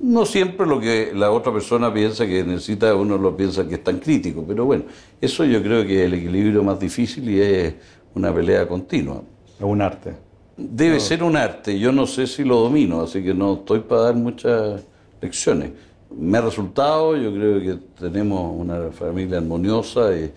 No 0.00 0.24
siempre 0.24 0.66
lo 0.66 0.80
que 0.80 1.12
la 1.14 1.30
otra 1.30 1.52
persona 1.52 1.92
piensa 1.92 2.26
que 2.26 2.42
necesita, 2.42 2.94
uno 2.94 3.18
lo 3.18 3.36
piensa 3.36 3.68
que 3.68 3.74
es 3.74 3.84
tan 3.84 3.98
crítico, 3.98 4.44
pero 4.46 4.64
bueno, 4.64 4.84
eso 5.20 5.44
yo 5.44 5.62
creo 5.62 5.86
que 5.86 6.00
es 6.00 6.06
el 6.06 6.14
equilibrio 6.14 6.64
más 6.64 6.80
difícil 6.80 7.28
y 7.28 7.40
es 7.40 7.74
una 8.14 8.34
pelea 8.34 8.66
continua. 8.66 9.22
Es 9.58 9.64
un 9.64 9.80
arte. 9.82 10.14
Debe 10.56 11.00
ser 11.00 11.22
un 11.22 11.36
arte, 11.36 11.78
yo 11.78 11.90
no 11.90 12.06
sé 12.06 12.26
si 12.26 12.44
lo 12.44 12.60
domino, 12.60 13.00
así 13.00 13.22
que 13.22 13.32
no 13.32 13.54
estoy 13.54 13.80
para 13.80 14.02
dar 14.02 14.14
muchas 14.14 14.82
lecciones. 15.20 15.70
Me 16.14 16.36
ha 16.38 16.42
resultado, 16.42 17.16
yo 17.16 17.32
creo 17.32 17.60
que 17.60 17.78
tenemos 17.98 18.52
una 18.58 18.90
familia 18.90 19.38
armoniosa 19.38 20.14
y, 20.14 20.32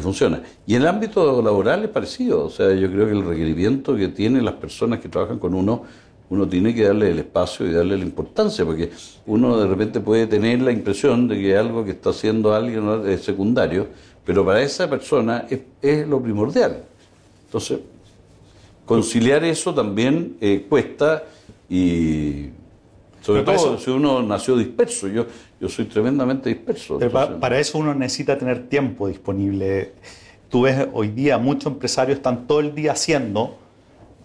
funciona. 0.00 0.42
Y 0.66 0.74
en 0.74 0.82
el 0.82 0.88
ámbito 0.88 1.42
laboral 1.42 1.84
es 1.84 1.90
parecido, 1.90 2.44
o 2.44 2.50
sea, 2.50 2.72
yo 2.74 2.90
creo 2.90 3.06
que 3.06 3.12
el 3.12 3.24
requerimiento 3.24 3.96
que 3.96 4.08
tienen 4.08 4.44
las 4.44 4.54
personas 4.54 5.00
que 5.00 5.08
trabajan 5.08 5.38
con 5.38 5.54
uno, 5.54 5.84
uno 6.28 6.46
tiene 6.46 6.74
que 6.74 6.84
darle 6.84 7.10
el 7.10 7.18
espacio 7.18 7.66
y 7.66 7.72
darle 7.72 7.96
la 7.96 8.04
importancia, 8.04 8.64
porque 8.64 8.90
uno 9.26 9.58
de 9.58 9.66
repente 9.66 10.00
puede 10.00 10.26
tener 10.26 10.60
la 10.60 10.70
impresión 10.70 11.28
de 11.28 11.38
que 11.38 11.56
algo 11.56 11.84
que 11.84 11.92
está 11.92 12.10
haciendo 12.10 12.54
alguien 12.54 12.86
es 13.06 13.22
secundario, 13.22 13.88
pero 14.24 14.44
para 14.44 14.62
esa 14.62 14.88
persona 14.88 15.46
es 15.82 16.06
lo 16.06 16.22
primordial. 16.22 16.82
Entonces, 17.46 17.80
conciliar 18.84 19.44
eso 19.44 19.74
también 19.74 20.36
eh, 20.40 20.66
cuesta 20.68 21.24
y 21.68 22.50
sobre 23.26 23.42
todo 23.42 23.76
si 23.78 23.90
uno 23.90 24.22
nació 24.22 24.56
disperso, 24.56 25.08
yo, 25.08 25.26
yo 25.60 25.68
soy 25.68 25.86
tremendamente 25.86 26.48
disperso. 26.48 26.98
para 27.40 27.58
eso 27.58 27.78
uno 27.78 27.92
necesita 27.92 28.38
tener 28.38 28.68
tiempo 28.68 29.08
disponible. 29.08 29.92
Tú 30.48 30.62
ves 30.62 30.86
hoy 30.92 31.08
día 31.08 31.36
muchos 31.36 31.72
empresarios 31.72 32.18
están 32.18 32.46
todo 32.46 32.60
el 32.60 32.72
día 32.72 32.92
haciendo 32.92 33.56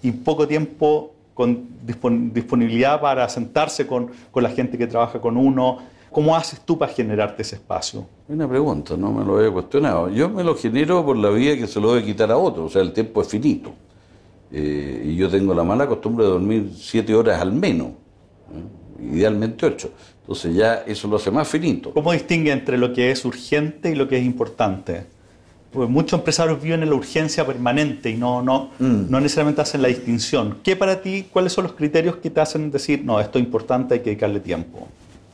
y 0.04 0.12
poco 0.12 0.48
tiempo 0.48 1.14
con 1.34 1.68
disponibilidad 1.84 3.02
para 3.02 3.28
sentarse 3.28 3.88
con, 3.88 4.12
con 4.32 4.44
la 4.44 4.50
gente 4.50 4.78
que 4.78 4.86
trabaja 4.86 5.20
con 5.20 5.36
uno. 5.36 5.80
¿Cómo 6.12 6.36
haces 6.36 6.60
tú 6.66 6.78
para 6.78 6.92
generarte 6.92 7.42
ese 7.42 7.56
espacio? 7.56 8.06
Una 8.28 8.48
pregunta, 8.48 8.98
no 8.98 9.14
me 9.14 9.24
lo 9.24 9.38
había 9.38 9.50
cuestionado. 9.50 10.10
Yo 10.10 10.30
me 10.30 10.44
lo 10.44 10.56
genero 10.56 11.06
por 11.06 11.16
la 11.16 11.30
vía 11.30 11.58
que 11.58 11.68
se 11.68 11.80
lo 11.80 11.94
a 11.94 12.02
quitar 12.02 12.30
a 12.32 12.38
otro, 12.38 12.66
o 12.66 12.70
sea, 12.70 12.82
el 12.82 12.92
tiempo 12.92 13.22
es 13.22 13.30
finito. 13.30 13.72
Eh, 14.52 15.04
y 15.06 15.16
yo 15.16 15.30
tengo 15.30 15.54
la 15.54 15.64
mala 15.64 15.88
costumbre 15.88 16.26
de 16.26 16.32
dormir 16.32 16.72
siete 16.78 17.16
horas 17.16 17.42
al 17.42 17.54
menos, 17.54 17.88
¿eh? 17.88 19.14
idealmente 19.14 19.66
ocho. 19.66 19.92
Entonces 20.22 20.54
ya 20.54 20.84
eso 20.86 21.08
lo 21.08 21.16
hace 21.16 21.32
más 21.32 21.48
finito. 21.48 21.94
¿Cómo 21.94 22.12
distingue 22.12 22.52
entre 22.52 22.78
lo 22.78 22.92
que 22.92 23.12
es 23.12 23.24
urgente 23.24 23.92
y 23.92 23.96
lo 23.96 24.10
que 24.10 24.18
es 24.18 24.26
importante? 24.26 25.06
Porque 25.72 25.90
muchos 25.90 26.20
empresarios 26.20 26.62
viven 26.62 26.84
en 26.84 26.90
la 26.90 26.96
urgencia 26.96 27.48
permanente 27.48 28.10
y 28.10 28.18
no, 28.18 28.42
no, 28.42 28.72
mm. 28.80 29.10
no 29.10 29.22
necesariamente 29.22 29.62
hacen 29.62 29.82
la 29.82 29.88
distinción. 29.88 30.58
¿Qué 30.62 30.76
para 30.76 31.02
ti, 31.02 31.28
cuáles 31.32 31.54
son 31.54 31.64
los 31.64 31.74
criterios 31.74 32.18
que 32.18 32.30
te 32.30 32.42
hacen 32.42 32.70
decir, 32.70 33.06
no, 33.06 33.22
esto 33.22 33.40
es 33.40 33.46
importante, 33.46 33.94
hay 33.94 34.00
que 34.02 34.10
dedicarle 34.10 34.42
tiempo? 34.42 34.90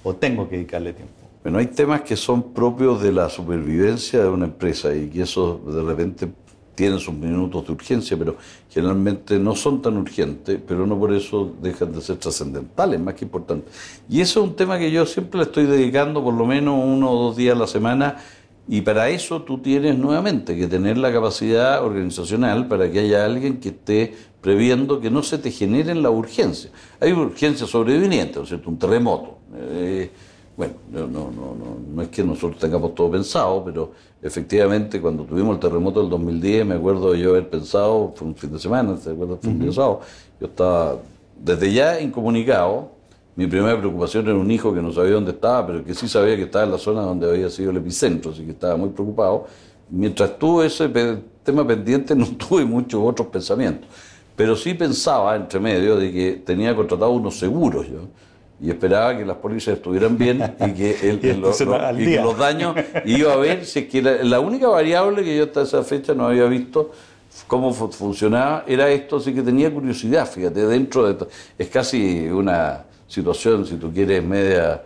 O 0.08 0.16
tengo 0.16 0.48
que 0.48 0.56
dedicarle 0.56 0.94
tiempo. 0.94 1.14
Bueno, 1.44 1.58
hay 1.58 1.66
temas 1.68 2.00
que 2.00 2.16
son 2.16 2.54
propios 2.54 3.02
de 3.02 3.12
la 3.12 3.30
supervivencia 3.30 4.24
de 4.24 4.30
una 4.30 4.46
empresa 4.46 4.96
y 4.96 5.10
que 5.10 5.24
eso 5.24 5.60
de 5.68 5.84
repente 5.84 6.30
tienen 6.76 6.98
sus 6.98 7.14
minutos 7.14 7.68
de 7.68 7.74
urgencia, 7.74 8.16
pero 8.16 8.38
generalmente 8.70 9.38
no 9.38 9.54
son 9.54 9.82
tan 9.82 9.98
urgentes, 9.98 10.62
pero 10.66 10.88
no 10.88 10.98
por 10.98 11.14
eso 11.14 11.52
dejan 11.62 11.92
de 11.92 12.00
ser 12.00 12.16
trascendentales, 12.16 13.02
más 13.02 13.16
que 13.16 13.26
importantes. 13.26 13.74
Y 14.08 14.22
eso 14.22 14.40
es 14.40 14.50
un 14.50 14.56
tema 14.56 14.80
que 14.80 14.90
yo 14.92 15.06
siempre 15.06 15.40
le 15.40 15.44
estoy 15.44 15.66
dedicando 15.66 16.24
por 16.24 16.36
lo 16.36 16.46
menos 16.46 16.82
uno 16.82 17.12
o 17.12 17.24
dos 17.26 17.36
días 17.36 17.58
a 17.58 17.60
la 17.60 17.68
semana, 17.68 18.16
y 18.70 18.80
para 18.80 19.10
eso 19.10 19.42
tú 19.42 19.58
tienes 19.58 19.98
nuevamente 19.98 20.56
que 20.56 20.68
tener 20.68 20.98
la 20.98 21.12
capacidad 21.12 21.84
organizacional 21.84 22.70
para 22.70 22.90
que 22.90 23.00
haya 23.00 23.26
alguien 23.26 23.60
que 23.60 23.70
esté 23.70 24.16
previendo 24.40 25.02
que 25.02 25.12
no 25.12 25.22
se 25.22 25.38
te 25.38 25.52
generen 25.52 26.02
la 26.02 26.12
urgencia. 26.12 26.70
Hay 27.02 27.12
urgencia 27.12 27.68
sobreviviente, 27.68 28.38
¿no 28.38 28.44
es 28.44 28.50
cierto? 28.50 28.70
Un 28.70 28.80
terremoto. 28.80 29.37
Eh, 29.56 30.10
bueno, 30.58 30.74
no, 30.92 31.08
no, 31.08 31.32
no, 31.32 31.78
no 31.94 32.02
es 32.02 32.08
que 32.10 32.24
nosotros 32.24 32.60
tengamos 32.60 32.96
todo 32.96 33.12
pensado, 33.12 33.64
pero 33.64 33.92
efectivamente 34.22 35.00
cuando 35.00 35.24
tuvimos 35.24 35.54
el 35.56 35.60
terremoto 35.60 36.02
del 36.02 36.10
2010, 36.10 36.66
me 36.66 36.76
acuerdo 36.76 37.14
yo 37.14 37.30
haber 37.30 37.48
pensado, 37.48 38.12
fue 38.16 38.28
un 38.28 38.36
fin 38.36 38.52
de 38.52 38.58
semana, 38.58 38.98
¿se 38.98 39.12
acuerdan? 39.12 39.38
Fue 39.40 39.52
un 39.52 39.60
día 39.60 39.72
sábado, 39.72 40.02
yo 40.40 40.48
estaba 40.48 40.98
desde 41.40 41.72
ya 41.72 42.02
incomunicado, 42.02 42.90
mi 43.36 43.46
primera 43.46 43.78
preocupación 43.78 44.26
era 44.26 44.36
un 44.36 44.50
hijo 44.50 44.74
que 44.74 44.82
no 44.82 44.92
sabía 44.92 45.14
dónde 45.14 45.30
estaba, 45.30 45.68
pero 45.68 45.86
que 45.86 45.94
sí 45.94 46.08
sabía 46.08 46.36
que 46.36 46.44
estaba 46.44 46.66
en 46.66 46.72
la 46.72 46.80
zona 46.80 47.02
donde 47.02 47.30
había 47.30 47.52
sido 47.52 47.70
el 47.70 47.78
epicentro, 47.78 48.32
así 48.32 48.44
que 48.44 48.52
estaba 48.52 48.76
muy 48.78 48.90
preocupado. 48.90 49.46
Mientras 49.92 50.40
tuve 50.40 50.66
ese 50.66 50.90
tema 51.44 51.66
pendiente, 51.68 52.16
no 52.16 52.26
tuve 52.30 52.66
muchos 52.66 53.00
otros 53.04 53.28
pensamientos, 53.28 53.88
pero 54.36 54.56
sí 54.56 54.74
pensaba 54.74 55.36
entre 55.36 55.60
medio 55.60 55.98
de 55.98 56.12
que 56.12 56.32
tenía 56.44 56.76
contratado 56.76 57.12
unos 57.12 57.38
seguros 57.38 57.88
yo 57.88 58.00
y 58.60 58.70
esperaba 58.70 59.16
que 59.16 59.26
las 59.26 59.38
pólizas 59.38 59.76
estuvieran 59.76 60.18
bien 60.18 60.56
y 60.60 60.72
que, 60.72 61.34
los 62.22 62.38
daños 62.38 62.76
iba 63.06 63.34
a 63.34 63.36
ver 63.38 63.66
si 63.66 63.80
es 63.80 63.88
que 63.88 64.02
la, 64.02 64.40
única 64.40 64.68
variable 64.68 65.24
que 65.24 65.38
yo 65.38 65.44
hasta 65.44 65.62
esa 65.62 65.84
fecha 65.84 66.14
no 66.14 66.28
había 66.28 66.46
visto 66.46 66.92
cómo 67.46 67.72
funcionaba 67.72 68.64
era 68.68 68.90
esto, 68.90 69.18
así 69.18 69.34
que 69.34 69.44
tenía 69.44 69.72
curiosidad, 69.72 70.28
fíjate, 70.28 70.66
dentro 70.66 71.06
de 71.06 71.12
esto. 71.12 71.28
Es 71.58 71.70
casi 71.70 72.28
una 72.28 72.84
situación, 73.08 73.66
si 73.66 73.76
tú 73.76 73.94
quieres, 73.94 74.24
media 74.24 74.82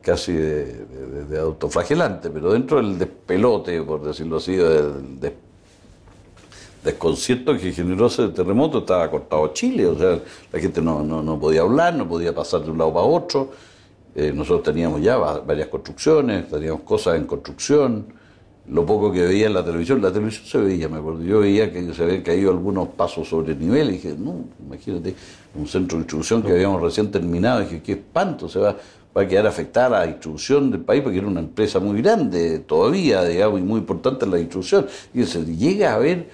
casi 0.00 0.32
de, 0.32 1.38
autoflagelante, 1.40 2.30
pero 2.30 2.52
dentro 2.52 2.76
del 2.76 2.96
despelote, 2.96 3.82
por 3.82 4.04
decirlo 4.04 4.36
así, 4.36 4.54
del 4.54 5.20
desconcierto 6.84 7.56
que 7.56 7.72
generó 7.72 8.06
ese 8.06 8.28
terremoto, 8.28 8.78
estaba 8.78 9.10
cortado 9.10 9.52
Chile, 9.52 9.86
o 9.86 9.98
sea, 9.98 10.18
la 10.52 10.60
gente 10.60 10.80
no, 10.80 11.02
no, 11.02 11.40
podía 11.40 11.62
hablar, 11.62 11.94
no 11.94 12.08
podía 12.08 12.34
pasar 12.34 12.62
de 12.62 12.70
un 12.70 12.78
lado 12.78 12.92
para 12.92 13.06
otro. 13.06 13.50
Eh, 14.14 14.32
nosotros 14.34 14.62
teníamos 14.62 15.02
ya 15.02 15.16
varias 15.16 15.68
construcciones, 15.68 16.48
teníamos 16.48 16.82
cosas 16.82 17.16
en 17.16 17.26
construcción, 17.26 18.06
lo 18.68 18.84
poco 18.84 19.12
que 19.12 19.22
veía 19.22 19.46
en 19.46 19.54
la 19.54 19.64
televisión, 19.64 20.02
la 20.02 20.12
televisión 20.12 20.46
se 20.46 20.58
veía, 20.58 20.88
me 20.88 20.98
acuerdo, 20.98 21.22
yo 21.22 21.40
veía 21.40 21.72
que 21.72 21.92
se 21.92 22.02
habían 22.02 22.22
caído 22.22 22.50
algunos 22.50 22.88
pasos 22.88 23.28
sobre 23.28 23.52
el 23.52 23.60
nivel 23.60 23.90
y 23.90 23.92
dije, 23.92 24.16
no, 24.18 24.44
imagínate, 24.64 25.14
un 25.54 25.68
centro 25.68 25.98
de 25.98 26.04
distribución 26.04 26.42
que 26.42 26.50
habíamos 26.50 26.82
recién 26.82 27.10
terminado, 27.10 27.60
dije, 27.60 27.80
qué 27.82 27.92
espanto, 27.92 28.48
se 28.48 28.58
va, 28.58 28.76
va 29.16 29.22
a 29.22 29.28
quedar 29.28 29.46
afectada 29.46 30.00
la 30.00 30.06
distribución 30.06 30.70
del 30.70 30.80
país 30.80 31.02
porque 31.02 31.18
era 31.18 31.26
una 31.26 31.40
empresa 31.40 31.78
muy 31.78 32.00
grande 32.02 32.58
todavía, 32.60 33.24
digamos, 33.24 33.60
y 33.60 33.62
muy 33.62 33.78
importante 33.78 34.24
en 34.24 34.32
la 34.32 34.36
distribución. 34.36 34.86
Y 35.14 35.22
llega 35.24 35.94
a 35.94 35.98
ver 35.98 36.28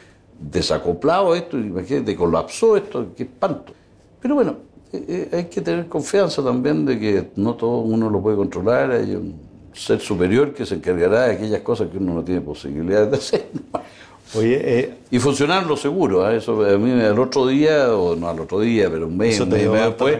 desacoplado 0.50 1.34
esto, 1.34 1.58
imagínate, 1.58 2.16
colapsó 2.16 2.76
esto, 2.76 3.08
qué 3.16 3.24
espanto. 3.24 3.72
Pero 4.20 4.34
bueno, 4.34 4.56
eh, 4.92 5.04
eh, 5.08 5.36
hay 5.36 5.44
que 5.44 5.60
tener 5.60 5.86
confianza 5.88 6.42
también 6.42 6.84
de 6.84 6.98
que 6.98 7.30
no 7.36 7.54
todo 7.54 7.78
uno 7.78 8.10
lo 8.10 8.20
puede 8.20 8.36
controlar, 8.36 8.90
hay 8.90 9.14
un 9.14 9.34
ser 9.72 10.00
superior 10.00 10.52
que 10.52 10.66
se 10.66 10.74
encargará 10.74 11.28
de 11.28 11.34
aquellas 11.34 11.60
cosas 11.62 11.88
que 11.88 11.98
uno 11.98 12.14
no 12.14 12.22
tiene 12.22 12.40
posibilidad 12.40 13.06
de 13.06 13.16
hacer. 13.16 13.46
Oye, 14.34 14.60
eh, 14.62 14.94
y 15.10 15.18
funcionar 15.18 15.66
lo 15.66 15.76
seguro, 15.76 16.28
eso 16.30 16.64
a 16.64 16.78
mí 16.78 16.90
el 16.90 17.18
otro 17.18 17.46
día, 17.46 17.94
o 17.94 18.16
no 18.16 18.28
al 18.28 18.40
otro 18.40 18.60
día, 18.60 18.88
pero 18.90 19.06
un 19.06 19.16
mes, 19.16 19.38
un 19.38 19.50
mes, 19.50 19.70
después, 19.70 20.18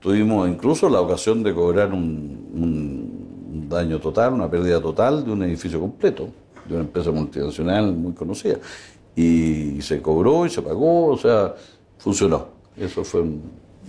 tuvimos 0.00 0.48
incluso 0.48 0.88
la 0.90 1.00
ocasión 1.00 1.42
de 1.42 1.54
cobrar 1.54 1.92
un, 1.92 3.66
daño 3.70 3.98
total, 4.00 4.32
una 4.32 4.50
pérdida 4.50 4.80
total 4.80 5.24
de 5.24 5.30
un 5.30 5.42
edificio 5.42 5.80
completo, 5.80 6.28
de 6.66 6.74
una 6.74 6.84
empresa 6.84 7.10
multinacional 7.10 7.92
muy 7.92 8.12
conocida. 8.12 8.58
Y 9.18 9.82
se 9.82 10.00
cobró 10.00 10.46
y 10.46 10.50
se 10.50 10.62
pagó, 10.62 11.06
o 11.06 11.18
sea, 11.18 11.54
funcionó. 11.98 12.46
Eso 12.76 13.02
fue 13.02 13.24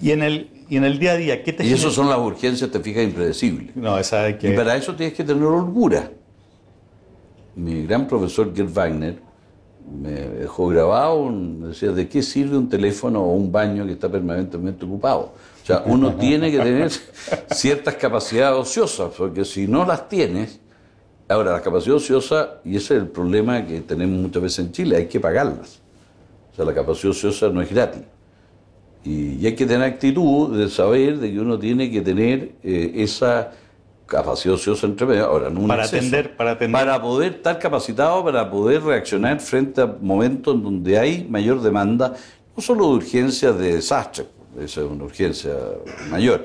¿Y 0.01 0.11
en 0.11 0.23
el, 0.23 0.49
y 0.69 0.77
en 0.77 0.85
el 0.85 0.97
día 0.97 1.11
a 1.11 1.17
día 1.17 1.43
qué 1.43 1.53
te 1.53 1.63
Y 1.63 1.71
eso 1.71 1.91
son 1.91 2.09
las 2.09 2.17
urgencias, 2.17 2.71
te 2.71 2.79
fijas, 2.79 3.03
impredecibles. 3.03 3.75
No, 3.75 3.97
esa 3.99 4.23
hay 4.23 4.37
que... 4.39 4.51
Y 4.51 4.55
para 4.55 4.75
eso 4.75 4.95
tienes 4.95 5.15
que 5.15 5.23
tener 5.23 5.43
holgura. 5.43 6.09
Mi 7.55 7.85
gran 7.85 8.07
profesor 8.07 8.55
Gerd 8.55 8.73
Wagner 8.73 9.19
me 10.01 10.11
dejó 10.11 10.67
grabado, 10.67 11.29
decía, 11.67 11.91
¿de 11.91 12.07
qué 12.07 12.23
sirve 12.23 12.57
un 12.57 12.69
teléfono 12.69 13.21
o 13.21 13.33
un 13.33 13.51
baño 13.51 13.85
que 13.85 13.91
está 13.91 14.09
permanentemente 14.09 14.85
ocupado? 14.85 15.33
O 15.61 15.65
sea, 15.65 15.83
uno 15.85 16.15
tiene 16.15 16.49
que 16.49 16.57
tener 16.57 16.91
ciertas 17.51 17.93
capacidades 17.95 18.57
ociosas, 18.57 19.11
porque 19.15 19.45
si 19.45 19.67
no 19.67 19.85
las 19.85 20.09
tienes, 20.09 20.59
ahora 21.29 21.51
las 21.51 21.61
capacidades 21.61 22.03
ociosas, 22.03 22.49
y 22.65 22.75
ese 22.75 22.95
es 22.95 23.01
el 23.01 23.07
problema 23.07 23.65
que 23.65 23.81
tenemos 23.81 24.19
muchas 24.19 24.41
veces 24.41 24.59
en 24.65 24.71
Chile, 24.71 24.97
hay 24.97 25.05
que 25.05 25.19
pagarlas. 25.19 25.79
O 26.51 26.55
sea, 26.55 26.65
la 26.65 26.73
capacidad 26.73 27.11
ociosa 27.11 27.49
no 27.49 27.61
es 27.61 27.69
gratis. 27.69 28.01
Y, 29.05 29.45
hay 29.45 29.55
que 29.55 29.65
tener 29.65 29.83
actitud 29.83 30.57
de 30.57 30.69
saber 30.69 31.19
de 31.19 31.31
que 31.31 31.39
uno 31.39 31.57
tiene 31.57 31.89
que 31.89 32.01
tener 32.01 32.53
eh, 32.63 32.91
esa 32.95 33.51
capacidad 34.07 34.55
ociosa 34.55 34.87
entre 34.87 35.05
medio, 35.05 35.25
ahora 35.25 35.49
no 35.51 35.67
para 35.67 35.85
atender, 35.85 36.35
para 36.35 36.51
atender. 36.51 36.81
Para 36.81 36.99
poder 36.99 37.33
estar 37.33 37.59
capacitado, 37.59 38.23
para 38.25 38.49
poder 38.49 38.83
reaccionar 38.83 39.39
frente 39.39 39.81
a 39.81 39.85
momentos 39.85 40.55
en 40.55 40.63
donde 40.63 40.97
hay 40.97 41.27
mayor 41.29 41.61
demanda, 41.61 42.15
no 42.57 42.61
solo 42.61 42.89
de 42.89 42.95
urgencias 42.95 43.57
de 43.57 43.75
desastre, 43.75 44.25
esa 44.59 44.81
es 44.81 44.87
una 44.87 45.03
urgencia 45.03 45.53
mayor. 46.09 46.43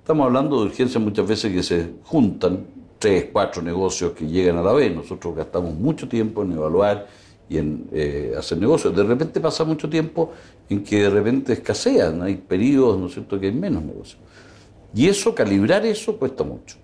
Estamos 0.00 0.26
hablando 0.26 0.60
de 0.60 0.66
urgencias 0.66 1.02
muchas 1.02 1.26
veces 1.26 1.52
que 1.52 1.62
se 1.62 1.92
juntan, 2.02 2.66
tres, 3.04 3.26
cuatro 3.30 3.60
negocios 3.60 4.12
que 4.12 4.26
llegan 4.26 4.56
a 4.56 4.62
la 4.62 4.72
vez. 4.72 4.94
Nosotros 4.94 5.36
gastamos 5.36 5.74
mucho 5.74 6.08
tiempo 6.08 6.42
en 6.42 6.52
evaluar 6.52 7.06
y 7.50 7.58
en 7.58 7.86
eh, 7.92 8.32
hacer 8.34 8.56
negocios. 8.56 8.96
De 8.96 9.04
repente 9.04 9.40
pasa 9.40 9.62
mucho 9.62 9.90
tiempo 9.90 10.32
en 10.70 10.82
que 10.82 11.02
de 11.02 11.10
repente 11.10 11.52
escasean, 11.52 12.22
hay 12.22 12.36
periodos, 12.36 12.98
¿no 12.98 13.08
es 13.08 13.12
cierto?, 13.12 13.38
que 13.38 13.48
hay 13.48 13.52
menos 13.52 13.82
negocios. 13.82 14.18
Y 14.94 15.06
eso, 15.06 15.34
calibrar 15.34 15.84
eso, 15.84 16.16
cuesta 16.16 16.44
mucho. 16.44 16.78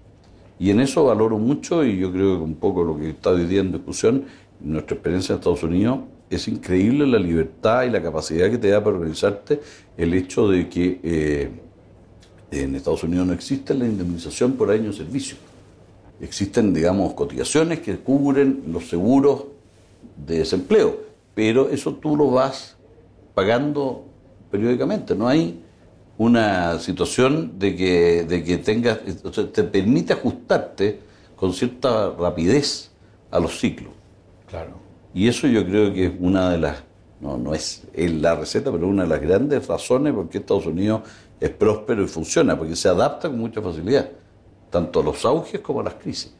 Y 0.58 0.68
en 0.68 0.80
eso 0.80 1.04
valoro 1.04 1.38
mucho, 1.38 1.82
y 1.86 1.96
yo 1.96 2.12
creo 2.12 2.36
que 2.36 2.44
un 2.44 2.56
poco 2.56 2.84
lo 2.84 2.98
que 2.98 3.08
está 3.10 3.30
hoy 3.30 3.46
día 3.46 3.62
en 3.62 3.72
discusión, 3.72 4.26
nuestra 4.60 4.96
experiencia 4.96 5.32
en 5.32 5.38
Estados 5.38 5.62
Unidos, 5.62 6.00
es 6.28 6.48
increíble 6.48 7.06
la 7.06 7.18
libertad 7.18 7.84
y 7.84 7.90
la 7.90 8.02
capacidad 8.02 8.50
que 8.50 8.58
te 8.58 8.68
da 8.68 8.84
para 8.84 8.96
organizarte 8.96 9.58
el 9.96 10.12
hecho 10.12 10.48
de 10.48 10.68
que 10.68 11.00
eh, 11.02 11.50
en 12.50 12.76
Estados 12.76 13.04
Unidos 13.04 13.26
no 13.26 13.32
existe 13.32 13.72
la 13.72 13.86
indemnización 13.86 14.52
por 14.52 14.70
año 14.70 14.90
de 14.90 14.92
servicio. 14.92 15.49
Existen, 16.20 16.74
digamos, 16.74 17.14
cotizaciones 17.14 17.80
que 17.80 17.96
cubren 17.98 18.64
los 18.68 18.88
seguros 18.88 19.44
de 20.16 20.38
desempleo, 20.38 21.00
pero 21.34 21.70
eso 21.70 21.94
tú 21.94 22.16
lo 22.16 22.30
vas 22.30 22.76
pagando 23.34 24.04
periódicamente, 24.50 25.14
no 25.14 25.28
hay 25.28 25.62
una 26.18 26.78
situación 26.78 27.58
de 27.58 27.74
que, 27.74 28.24
de 28.24 28.44
que 28.44 28.58
tengas, 28.58 28.98
o 29.24 29.32
sea, 29.32 29.50
te 29.50 29.64
permite 29.64 30.12
ajustarte 30.12 31.00
con 31.34 31.54
cierta 31.54 32.10
rapidez 32.10 32.90
a 33.30 33.40
los 33.40 33.58
ciclos. 33.58 33.94
Claro. 34.46 34.72
Y 35.14 35.28
eso 35.28 35.46
yo 35.46 35.64
creo 35.64 35.94
que 35.94 36.06
es 36.06 36.12
una 36.20 36.50
de 36.50 36.58
las, 36.58 36.82
no, 37.20 37.38
no 37.38 37.54
es 37.54 37.84
la 37.94 38.34
receta, 38.34 38.70
pero 38.70 38.86
una 38.86 39.04
de 39.04 39.08
las 39.08 39.20
grandes 39.22 39.66
razones 39.66 40.12
por 40.12 40.28
qué 40.28 40.38
Estados 40.38 40.66
Unidos 40.66 41.02
es 41.40 41.48
próspero 41.48 42.04
y 42.04 42.06
funciona, 42.06 42.58
porque 42.58 42.76
se 42.76 42.88
adapta 42.88 43.28
con 43.28 43.38
mucha 43.38 43.62
facilidad, 43.62 44.10
tanto 44.70 45.02
los 45.02 45.24
auges 45.24 45.60
como 45.60 45.82
las 45.82 45.94
crisis. 45.94 46.32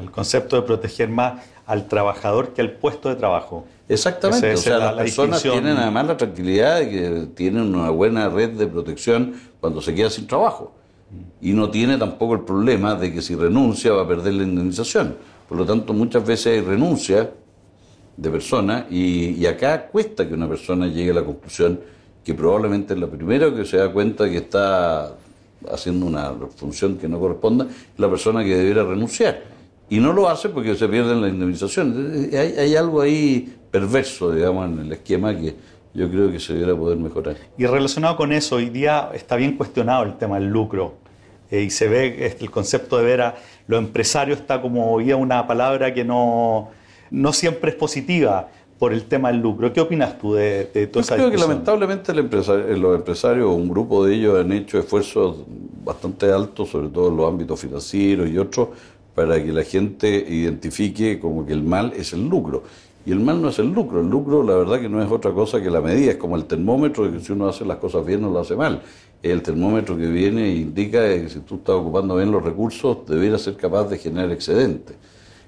El 0.00 0.10
concepto 0.10 0.56
de 0.56 0.62
proteger 0.62 1.08
más 1.08 1.44
al 1.64 1.86
trabajador 1.86 2.52
que 2.52 2.60
al 2.60 2.72
puesto 2.72 3.08
de 3.08 3.14
trabajo. 3.14 3.64
Exactamente, 3.88 4.54
o 4.54 4.56
sea, 4.56 4.78
las 4.78 4.94
personas 4.94 5.42
tienen 5.42 5.76
además 5.76 6.06
la 6.08 6.16
tranquilidad 6.16 6.80
de 6.80 6.90
que 6.90 7.26
tienen 7.34 7.74
una 7.74 7.90
buena 7.90 8.28
red 8.28 8.50
de 8.50 8.66
protección 8.66 9.34
cuando 9.60 9.80
se 9.80 9.94
queda 9.94 10.10
sin 10.10 10.26
trabajo. 10.26 10.72
Y 11.40 11.52
no 11.52 11.70
tiene 11.70 11.96
tampoco 11.96 12.34
el 12.34 12.40
problema 12.40 12.96
de 12.96 13.12
que 13.12 13.22
si 13.22 13.36
renuncia 13.36 13.92
va 13.92 14.02
a 14.02 14.08
perder 14.08 14.34
la 14.34 14.42
indemnización. 14.42 15.16
Por 15.48 15.56
lo 15.56 15.64
tanto, 15.64 15.92
muchas 15.94 16.26
veces 16.26 16.54
hay 16.54 16.60
renuncia 16.60 17.30
de 18.16 18.30
personas 18.30 18.86
y, 18.90 19.36
y 19.36 19.46
acá 19.46 19.86
cuesta 19.86 20.26
que 20.26 20.34
una 20.34 20.48
persona 20.48 20.88
llegue 20.88 21.12
a 21.12 21.14
la 21.14 21.24
conclusión 21.24 21.80
que 22.24 22.34
probablemente 22.34 22.92
es 22.92 23.00
la 23.00 23.06
primera 23.06 23.54
que 23.54 23.64
se 23.64 23.76
da 23.78 23.90
cuenta 23.90 24.28
que 24.28 24.38
está 24.38 25.16
haciendo 25.70 26.06
una 26.06 26.32
función 26.56 26.96
que 26.98 27.08
no 27.08 27.18
corresponda, 27.18 27.66
la 27.96 28.08
persona 28.08 28.44
que 28.44 28.56
debiera 28.56 28.84
renunciar 28.84 29.58
y 29.90 30.00
no 30.00 30.12
lo 30.12 30.28
hace 30.28 30.48
porque 30.48 30.74
se 30.74 30.88
pierden 30.88 31.22
la 31.22 31.28
indemnización. 31.28 32.28
Hay, 32.32 32.54
hay, 32.58 32.76
algo 32.76 33.00
ahí 33.00 33.56
perverso, 33.70 34.32
digamos, 34.32 34.70
en 34.70 34.80
el 34.80 34.92
esquema 34.92 35.34
que 35.34 35.54
yo 35.94 36.10
creo 36.10 36.30
que 36.30 36.38
se 36.38 36.52
debiera 36.52 36.76
poder 36.76 36.98
mejorar. 36.98 37.36
Y 37.56 37.64
relacionado 37.66 38.16
con 38.16 38.32
eso, 38.32 38.56
hoy 38.56 38.68
día 38.68 39.10
está 39.14 39.36
bien 39.36 39.56
cuestionado 39.56 40.04
el 40.04 40.18
tema 40.18 40.38
del 40.38 40.48
lucro. 40.48 40.94
Eh, 41.50 41.62
y 41.62 41.70
se 41.70 41.88
ve 41.88 42.36
el 42.38 42.50
concepto 42.50 42.98
de 42.98 43.04
ver 43.04 43.22
a 43.22 43.36
los 43.66 43.78
empresarios 43.78 44.40
está 44.40 44.60
como 44.60 44.92
hoy 44.92 45.12
una 45.14 45.46
palabra 45.46 45.94
que 45.94 46.04
no, 46.04 46.68
no 47.10 47.32
siempre 47.32 47.70
es 47.70 47.76
positiva 47.76 48.50
por 48.78 48.92
el 48.92 49.04
tema 49.04 49.32
del 49.32 49.40
lucro. 49.40 49.72
¿Qué 49.72 49.80
opinas 49.80 50.18
tú 50.18 50.34
de, 50.34 50.70
de 50.72 50.86
toda 50.86 51.04
Yo 51.04 51.16
creo 51.16 51.30
que 51.30 51.38
lamentablemente 51.38 52.12
el 52.12 52.20
empresario, 52.20 52.76
los 52.76 52.96
empresarios, 52.96 53.50
un 53.50 53.68
grupo 53.68 54.04
de 54.04 54.14
ellos 54.14 54.38
han 54.38 54.52
hecho 54.52 54.78
esfuerzos 54.78 55.36
bastante 55.84 56.30
altos, 56.30 56.68
sobre 56.68 56.88
todo 56.88 57.08
en 57.08 57.16
los 57.16 57.28
ámbitos 57.28 57.60
financieros 57.60 58.28
y 58.28 58.38
otros, 58.38 58.68
para 59.14 59.42
que 59.42 59.52
la 59.52 59.64
gente 59.64 60.08
identifique 60.08 61.18
como 61.18 61.44
que 61.44 61.52
el 61.52 61.62
mal 61.62 61.92
es 61.96 62.12
el 62.12 62.28
lucro. 62.28 62.62
Y 63.04 63.10
el 63.12 63.20
mal 63.20 63.40
no 63.40 63.48
es 63.48 63.58
el 63.58 63.72
lucro, 63.72 64.00
el 64.00 64.08
lucro 64.08 64.42
la 64.42 64.54
verdad 64.54 64.80
que 64.80 64.88
no 64.88 65.02
es 65.02 65.10
otra 65.10 65.32
cosa 65.32 65.62
que 65.62 65.70
la 65.70 65.80
medida, 65.80 66.12
es 66.12 66.16
como 66.18 66.36
el 66.36 66.44
termómetro 66.44 67.04
de 67.04 67.16
que 67.16 67.24
si 67.24 67.32
uno 67.32 67.48
hace 67.48 67.64
las 67.64 67.78
cosas 67.78 68.04
bien 68.04 68.20
no 68.20 68.30
lo 68.30 68.38
hace 68.38 68.54
mal. 68.54 68.82
El 69.22 69.42
termómetro 69.42 69.96
que 69.96 70.06
viene 70.06 70.44
e 70.44 70.56
indica 70.56 71.00
que 71.00 71.28
si 71.28 71.40
tú 71.40 71.56
estás 71.56 71.74
ocupando 71.76 72.16
bien 72.16 72.30
los 72.30 72.44
recursos, 72.44 72.98
deberías 73.08 73.40
ser 73.40 73.56
capaz 73.56 73.88
de 73.88 73.98
generar 73.98 74.30
excedentes. 74.30 74.94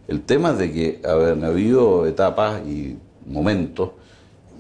El 0.09 0.23
tema 0.23 0.51
es 0.53 0.59
de 0.59 0.73
que 0.73 1.01
han 1.05 1.45
habido 1.45 2.07
etapas 2.07 2.67
y 2.67 2.97
momentos 3.27 3.91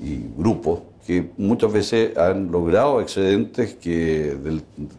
y 0.02 0.20
grupos 0.36 0.80
que 1.06 1.30
muchas 1.36 1.72
veces 1.72 2.16
han 2.16 2.50
logrado 2.50 3.00
excedentes 3.00 3.74
que, 3.74 4.36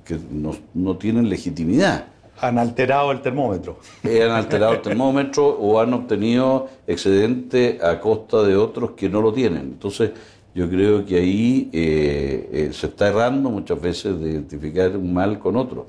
que 0.04 0.20
no, 0.32 0.56
no 0.74 0.98
tienen 0.98 1.30
legitimidad 1.30 2.06
han 2.42 2.58
alterado 2.58 3.12
el 3.12 3.22
termómetro. 3.22 3.78
han 4.04 4.32
alterado 4.32 4.74
el 4.74 4.82
termómetro 4.82 5.48
o 5.48 5.80
han 5.80 5.94
obtenido 5.94 6.70
excedente 6.88 7.80
a 7.82 8.00
costa 8.00 8.42
de 8.42 8.56
otros 8.56 8.92
que 8.92 9.08
no 9.08 9.22
lo 9.22 9.32
tienen. 9.32 9.62
Entonces, 9.62 10.12
yo 10.54 10.68
creo 10.68 11.06
que 11.06 11.18
ahí 11.18 11.70
eh, 11.72 12.50
eh, 12.52 12.70
se 12.74 12.88
está 12.88 13.10
errando 13.10 13.50
muchas 13.50 13.80
veces 13.80 14.20
de 14.20 14.32
identificar 14.32 14.98
un 14.98 15.14
mal 15.14 15.38
con 15.40 15.56
otro. 15.56 15.88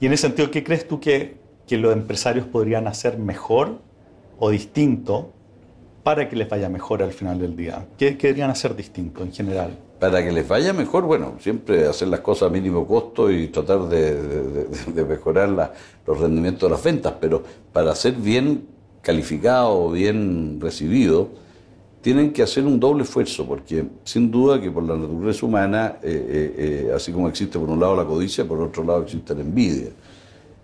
Y 0.00 0.06
en 0.06 0.14
ese 0.14 0.22
sentido, 0.22 0.50
¿qué 0.50 0.64
crees 0.64 0.88
tú 0.88 0.98
que, 0.98 1.36
que 1.66 1.76
los 1.76 1.92
empresarios 1.92 2.46
podrían 2.46 2.88
hacer 2.88 3.18
mejor 3.18 3.78
o 4.38 4.50
distinto 4.50 5.30
para 6.02 6.28
que 6.28 6.36
les 6.36 6.48
vaya 6.48 6.68
mejor 6.68 7.02
al 7.02 7.12
final 7.12 7.38
del 7.38 7.56
día? 7.56 7.86
¿Qué, 7.98 8.16
querían 8.16 8.50
hacer 8.50 8.74
distinto 8.74 9.22
en 9.22 9.32
general? 9.32 9.76
Para 9.98 10.22
que 10.24 10.32
les 10.32 10.48
vaya 10.48 10.72
mejor, 10.72 11.04
bueno, 11.04 11.34
siempre 11.40 11.86
hacer 11.86 12.08
las 12.08 12.20
cosas 12.20 12.48
a 12.48 12.50
mínimo 12.50 12.86
costo 12.86 13.30
y 13.30 13.48
tratar 13.48 13.88
de, 13.88 14.66
mejorar 15.06 15.74
los 16.06 16.18
rendimientos 16.18 16.68
de 16.68 16.74
las 16.74 16.82
ventas, 16.82 17.14
pero 17.20 17.42
para 17.72 17.94
ser 17.94 18.14
bien 18.14 18.66
calificado 19.02 19.84
o 19.84 19.90
bien 19.90 20.58
recibido, 20.60 21.28
tienen 22.00 22.32
que 22.32 22.42
hacer 22.42 22.64
un 22.64 22.80
doble 22.80 23.02
esfuerzo, 23.02 23.46
porque 23.46 23.84
sin 24.04 24.30
duda 24.30 24.58
que 24.60 24.70
por 24.70 24.84
la 24.84 24.96
naturaleza 24.96 25.44
humana, 25.44 25.96
eh, 26.02 26.08
eh, 26.12 26.86
eh, 26.88 26.92
así 26.94 27.12
como 27.12 27.28
existe 27.28 27.58
por 27.58 27.68
un 27.68 27.78
lado 27.78 27.94
la 27.94 28.06
codicia, 28.06 28.46
por 28.46 28.60
otro 28.60 28.82
lado 28.84 29.02
existe 29.02 29.34
la 29.34 29.42
envidia. 29.42 29.90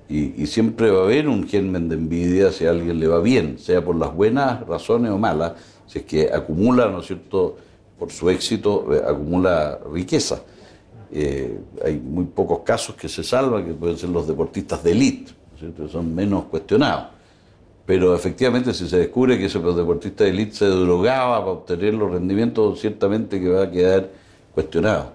Y, 0.08 0.46
siempre 0.46 0.90
va 0.90 1.00
a 1.00 1.04
haber 1.04 1.28
un 1.28 1.48
germen 1.48 1.88
de 1.88 1.96
envidia 1.96 2.52
si 2.52 2.64
a 2.64 2.70
alguien 2.70 3.00
le 3.00 3.08
va 3.08 3.20
bien, 3.20 3.58
sea 3.58 3.84
por 3.84 3.96
las 3.96 4.14
buenas 4.14 4.64
razones 4.66 5.10
o 5.10 5.18
malas, 5.18 5.54
si 5.86 5.98
es 5.98 6.04
que 6.04 6.32
acumula, 6.32 6.88
¿no 6.88 7.00
es 7.00 7.06
cierto?, 7.06 7.56
por 7.98 8.12
su 8.12 8.30
éxito, 8.30 8.94
eh, 8.94 9.02
acumula 9.04 9.80
riqueza. 9.92 10.42
Eh, 11.10 11.58
hay 11.84 11.96
muy 11.96 12.26
pocos 12.26 12.60
casos 12.60 12.94
que 12.94 13.08
se 13.08 13.24
salvan, 13.24 13.64
que 13.64 13.72
pueden 13.72 13.96
ser 13.96 14.10
los 14.10 14.26
deportistas 14.28 14.84
de 14.84 14.92
élite, 14.92 15.32
que 15.58 15.88
son 15.88 16.14
menos 16.14 16.44
cuestionados. 16.44 17.06
Pero 17.86 18.14
efectivamente, 18.14 18.74
si 18.74 18.88
se 18.88 18.98
descubre 18.98 19.38
que 19.38 19.46
ese 19.46 19.60
deportista 19.60 20.24
de 20.24 20.30
élite 20.30 20.56
se 20.56 20.66
drogaba 20.66 21.38
para 21.38 21.52
obtener 21.52 21.94
los 21.94 22.10
rendimientos, 22.10 22.80
ciertamente 22.80 23.40
que 23.40 23.48
va 23.48 23.62
a 23.62 23.70
quedar 23.70 24.10
cuestionado. 24.52 25.12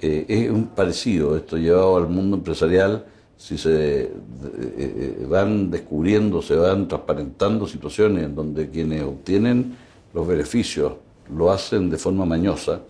Eh, 0.00 0.24
es 0.28 0.50
un 0.50 0.66
parecido 0.66 1.36
esto 1.36 1.56
llevado 1.56 1.96
al 1.96 2.08
mundo 2.08 2.36
empresarial 2.36 3.04
si 3.40 3.56
se 3.56 4.02
eh, 4.02 4.10
eh, 4.12 5.26
van 5.26 5.70
descubriendo, 5.70 6.42
se 6.42 6.54
van 6.56 6.86
transparentando 6.86 7.66
situaciones 7.66 8.24
en 8.24 8.34
donde 8.34 8.68
quienes 8.68 9.02
obtienen 9.02 9.74
los 10.12 10.26
beneficios 10.26 10.92
lo 11.34 11.50
hacen 11.50 11.88
de 11.88 11.96
forma 11.96 12.26
mañosa, 12.26 12.82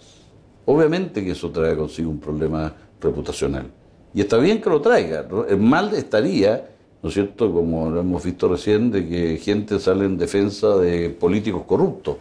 obviamente 0.67 1.25
que 1.25 1.31
eso 1.31 1.51
trae 1.51 1.77
consigo 1.77 2.11
un 2.11 2.19
problema 2.19 2.75
reputacional. 3.01 3.67
Y 4.13 4.23
está 4.23 4.39
bien 4.39 4.61
que 4.61 4.69
lo 4.69 4.81
traiga. 4.81 5.25
Mal 5.57 5.95
estaría, 5.95 6.69
¿no 7.01 7.11
es 7.11 7.15
cierto?, 7.15 7.53
como 7.53 7.89
lo 7.89 8.01
hemos 8.01 8.25
visto 8.25 8.49
recién, 8.49 8.91
de 8.91 9.09
que 9.09 9.37
gente 9.37 9.79
sale 9.79 10.05
en 10.05 10.19
defensa 10.19 10.77
de 10.79 11.11
políticos 11.11 11.63
corruptos, 11.65 12.17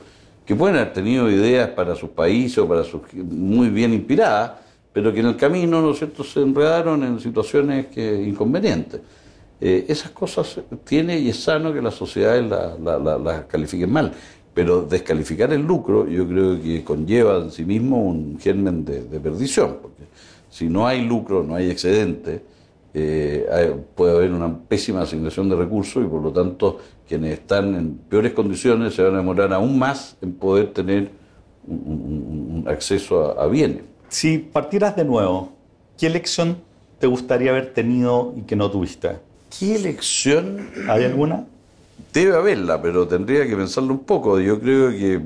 que 0.46 0.56
pueden 0.56 0.76
haber 0.76 0.94
tenido 0.94 1.32
ideas 1.32 1.70
para 1.70 1.96
sus 1.96 2.12
países 2.12 2.60
o 2.60 2.68
para 2.68 2.84
sus 2.84 3.02
muy 3.12 3.70
bien 3.70 3.92
inspiradas, 3.92 4.52
pero 4.92 5.14
que 5.14 5.20
en 5.20 5.28
el 5.28 5.36
camino, 5.36 5.82
¿no 5.82 5.92
es 5.92 6.00
cierto?, 6.00 6.24
se 6.24 6.42
enredaron 6.42 7.04
en 7.04 7.20
situaciones 7.20 7.88
que, 7.88 8.24
inconvenientes. 8.24 9.02
Eh, 9.62 9.86
esas 9.90 10.12
cosas 10.12 10.62
tiene 10.86 11.20
y 11.20 11.30
es 11.30 11.44
sano 11.44 11.74
que 11.74 11.82
las 11.82 11.94
sociedades 11.94 12.50
las 12.50 12.80
la, 12.80 13.46
califiquen 13.48 13.92
mal, 13.92 14.14
pero 14.54 14.84
descalificar 14.84 15.52
el 15.52 15.62
lucro 15.62 16.08
yo 16.08 16.26
creo 16.26 16.62
que 16.62 16.82
conlleva 16.84 17.38
en 17.40 17.52
sí 17.52 17.66
mismo 17.66 18.02
un 18.02 18.40
germen 18.40 18.86
de, 18.86 19.02
perdición, 19.20 19.78
porque 19.82 20.04
si 20.50 20.70
no 20.70 20.88
hay 20.88 21.06
lucro, 21.06 21.44
no 21.44 21.56
hay 21.56 21.70
excedente, 21.70 22.42
eh, 22.94 23.76
puede 23.96 24.16
haber 24.16 24.32
una 24.32 24.58
pésima 24.58 25.02
asignación 25.02 25.50
de 25.50 25.58
recursos 25.58 26.04
y 26.04 26.08
por 26.08 26.24
lo 26.24 26.32
tanto 26.32 26.80
quienes 27.08 27.34
están 27.34 27.76
en 27.76 27.98
peores 27.98 28.34
condiciones 28.34 28.96
se 28.96 29.04
van 29.04 29.16
a 29.16 29.18
demorar 29.18 29.54
aún 29.54 29.78
más 29.78 30.16
en 30.22 30.34
poder 30.34 30.72
tener 30.74 31.12
un, 31.68 32.64
acceso 32.68 33.40
a 33.40 33.48
bienes. 33.48 33.89
Si 34.10 34.40
partieras 34.40 34.96
de 34.96 35.06
nuevo, 35.06 35.54
¿qué 35.98 36.08
elección 36.08 36.58
te 37.00 37.08
gustaría 37.08 37.52
haber 37.52 37.74
tenido 37.74 38.34
y 38.36 38.42
que 38.42 38.56
no 38.56 38.70
tuviste? 38.70 39.18
¿Qué 39.58 39.76
elección? 39.76 40.70
¿Hay 40.90 41.06
alguna? 41.06 41.46
Debe 42.14 42.36
haberla, 42.36 42.82
pero 42.82 43.08
tendría 43.08 43.48
que 43.48 43.56
pensarlo 43.56 43.94
un 43.94 44.04
poco. 44.04 44.40
Yo 44.40 44.60
creo 44.60 44.90
que 44.90 45.22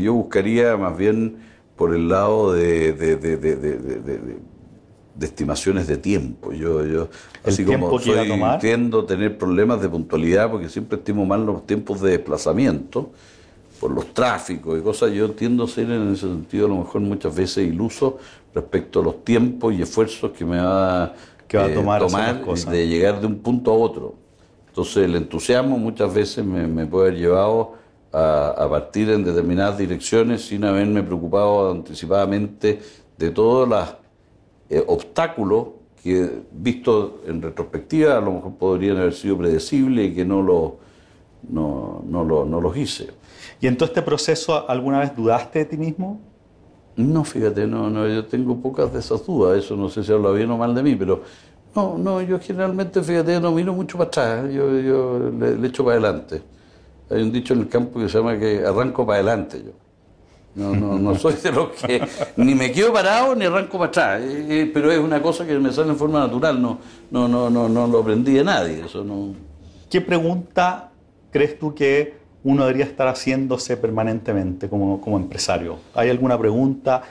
yo 0.00 0.14
buscaría 0.14 0.76
más 0.76 0.96
bien 0.96 1.36
por 1.76 1.94
el 1.94 2.08
lado 2.08 2.52
de, 2.52 2.92
de, 2.92 4.38
estimaciones 5.20 5.86
de 5.86 5.96
tiempo. 5.96 6.52
Yo, 6.52 6.84
yo 6.84 7.08
así 7.44 7.64
como 7.64 7.98
soy, 8.00 8.16
tiendo 8.60 9.00
a 9.00 9.06
tener 9.06 9.38
problemas 9.38 9.80
de 9.80 9.88
puntualidad 9.88 10.50
porque 10.50 10.68
siempre 10.68 10.98
estimo 10.98 11.24
mal 11.24 11.46
los 11.46 11.66
tiempos 11.66 12.00
de 12.00 12.12
desplazamiento 12.12 13.12
por 13.80 13.90
los 13.90 14.12
tráficos 14.12 14.78
y 14.78 14.82
cosas, 14.82 15.12
yo 15.12 15.30
tiendo 15.32 15.64
a 15.64 15.68
ser 15.68 15.90
en 15.90 16.12
ese 16.12 16.22
sentido 16.22 16.66
a 16.66 16.68
lo 16.68 16.76
mejor 16.76 17.00
muchas 17.00 17.34
veces 17.34 17.66
iluso 17.66 18.18
respecto 18.54 19.00
a 19.00 19.04
los 19.04 19.24
tiempos 19.24 19.74
y 19.74 19.82
esfuerzos 19.82 20.32
que 20.32 20.44
me 20.44 20.60
va, 20.60 21.14
que 21.46 21.56
va 21.56 21.64
a 21.64 21.70
eh, 21.70 21.74
tomar, 21.74 22.44
de 22.44 22.88
llegar 22.88 23.20
de 23.20 23.26
un 23.26 23.38
punto 23.38 23.70
a 23.70 23.74
otro. 23.74 24.14
Entonces 24.68 25.04
el 25.04 25.16
entusiasmo 25.16 25.78
muchas 25.78 26.12
veces 26.12 26.44
me, 26.44 26.86
puede 26.86 27.08
haber 27.08 27.20
llevado 27.20 27.74
a, 28.12 28.66
partir 28.70 29.10
en 29.10 29.24
determinadas 29.24 29.78
direcciones 29.78 30.46
sin 30.46 30.64
haberme 30.64 31.02
preocupado 31.02 31.70
anticipadamente 31.70 32.80
de 33.16 33.30
todos 33.30 33.68
los 33.68 33.88
eh, 34.70 34.82
obstáculos 34.86 35.68
que 36.02 36.42
visto 36.52 37.22
en 37.26 37.42
retrospectiva 37.42 38.16
a 38.16 38.20
lo 38.20 38.32
mejor 38.32 38.54
podrían 38.54 38.98
haber 38.98 39.14
sido 39.14 39.36
predecibles 39.36 40.10
y 40.10 40.14
que 40.14 40.24
no, 40.24 40.42
lo, 40.42 40.76
no, 41.48 42.04
no, 42.06 42.24
lo, 42.24 42.44
no 42.44 42.60
los 42.60 42.76
hice. 42.76 43.08
¿Y 43.60 43.66
en 43.66 43.76
todo 43.76 43.86
este 43.86 44.02
proceso 44.02 44.68
alguna 44.68 45.00
vez 45.00 45.14
dudaste 45.16 45.60
de 45.60 45.64
ti 45.64 45.76
mismo? 45.76 46.20
No, 46.96 47.24
fíjate, 47.24 47.66
no, 47.66 47.90
no, 47.90 48.08
yo 48.08 48.26
tengo 48.26 48.56
pocas 48.60 48.92
de 48.92 48.98
esas 48.98 49.24
dudas, 49.24 49.58
eso 49.58 49.76
no 49.76 49.88
sé 49.88 50.02
si 50.02 50.12
habla 50.12 50.30
bien 50.30 50.50
o 50.50 50.56
mal 50.56 50.74
de 50.74 50.82
mí, 50.82 50.96
pero 50.96 51.22
no, 51.74 51.96
no, 51.96 52.20
yo 52.22 52.40
generalmente, 52.40 53.02
fíjate, 53.02 53.40
no 53.40 53.52
miro 53.52 53.72
mucho 53.72 53.96
para 53.96 54.08
atrás, 54.08 54.52
yo, 54.52 54.80
yo 54.80 55.30
le, 55.38 55.66
echo 55.66 55.84
para 55.84 55.98
adelante. 55.98 56.42
Hay 57.10 57.22
un 57.22 57.30
dicho 57.30 57.54
en 57.54 57.60
el 57.60 57.68
campo 57.68 58.00
que 58.00 58.08
se 58.08 58.18
llama 58.18 58.36
que 58.36 58.64
arranco 58.64 59.06
para 59.06 59.20
adelante 59.20 59.62
yo. 59.64 59.72
No, 60.54 60.74
no, 60.74 60.98
no 60.98 61.14
soy 61.14 61.34
de 61.34 61.52
los 61.52 61.68
que 61.68 62.02
ni 62.36 62.54
me 62.54 62.72
quedo 62.72 62.92
parado 62.92 63.32
ni 63.36 63.44
arranco 63.44 63.78
para 63.78 63.88
atrás, 63.90 64.22
eh, 64.22 64.46
eh, 64.48 64.70
pero 64.74 64.90
es 64.90 64.98
una 64.98 65.22
cosa 65.22 65.46
que 65.46 65.56
me 65.56 65.70
sale 65.70 65.90
en 65.90 65.96
forma 65.96 66.18
natural, 66.18 66.60
no, 66.60 66.78
no, 67.12 67.28
no, 67.28 67.48
no, 67.48 67.68
no 67.68 67.86
lo 67.86 68.00
aprendí 68.00 68.34
de 68.34 68.42
nadie, 68.42 68.84
eso 68.84 69.04
no. 69.04 69.34
¿Qué 69.88 70.00
pregunta 70.00 70.90
crees 71.30 71.58
tú 71.60 71.72
que 71.74 72.17
uno 72.44 72.64
debería 72.64 72.84
estar 72.84 73.08
haciéndose 73.08 73.76
permanentemente 73.76 74.68
como, 74.68 75.00
como 75.00 75.16
empresario? 75.16 75.78
¿Hay 75.94 76.10
alguna 76.10 76.38
pregunta 76.38 77.02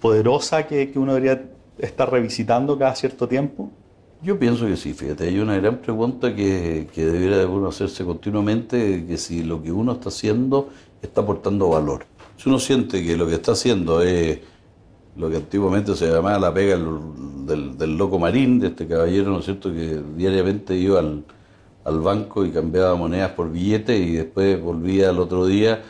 poderosa 0.00 0.66
que, 0.66 0.90
que, 0.90 0.98
uno 0.98 1.14
debería 1.14 1.42
estar 1.78 2.10
revisitando 2.10 2.78
cada 2.78 2.94
cierto 2.94 3.26
tiempo? 3.26 3.70
Yo 4.22 4.38
pienso 4.38 4.66
que 4.66 4.76
sí, 4.76 4.92
fíjate, 4.92 5.24
hay 5.24 5.38
una 5.38 5.56
gran 5.56 5.78
pregunta 5.78 6.34
que, 6.34 6.88
que 6.94 7.04
debería 7.04 7.46
uno 7.46 7.68
hacerse 7.68 8.04
continuamente, 8.04 9.04
que 9.06 9.18
si 9.18 9.42
lo 9.42 9.62
que 9.62 9.72
uno 9.72 9.92
está 9.92 10.08
haciendo 10.08 10.70
está 11.02 11.20
aportando 11.20 11.68
valor. 11.68 12.06
Si 12.36 12.48
uno 12.48 12.58
siente 12.58 13.04
que 13.04 13.16
lo 13.16 13.26
que 13.26 13.34
está 13.34 13.52
haciendo 13.52 14.02
es 14.02 14.40
lo 15.16 15.30
que 15.30 15.36
antiguamente 15.36 15.94
se 15.94 16.06
llamaba 16.06 16.38
la 16.38 16.52
pega 16.52 16.76
del, 16.76 17.78
del 17.78 17.96
loco 17.96 18.18
marín, 18.18 18.58
de 18.58 18.68
este 18.68 18.86
caballero, 18.86 19.30
¿no 19.30 19.38
es 19.38 19.46
cierto?, 19.46 19.72
que 19.72 20.02
diariamente 20.16 20.74
iba 20.74 20.98
al, 20.98 21.24
al 21.86 22.00
banco 22.00 22.44
y 22.44 22.50
cambiaba 22.50 22.96
monedas 22.96 23.30
por 23.30 23.50
billetes 23.50 24.00
y 24.00 24.14
después 24.14 24.60
volvía 24.60 25.10
al 25.10 25.20
otro 25.20 25.46
día 25.46 25.82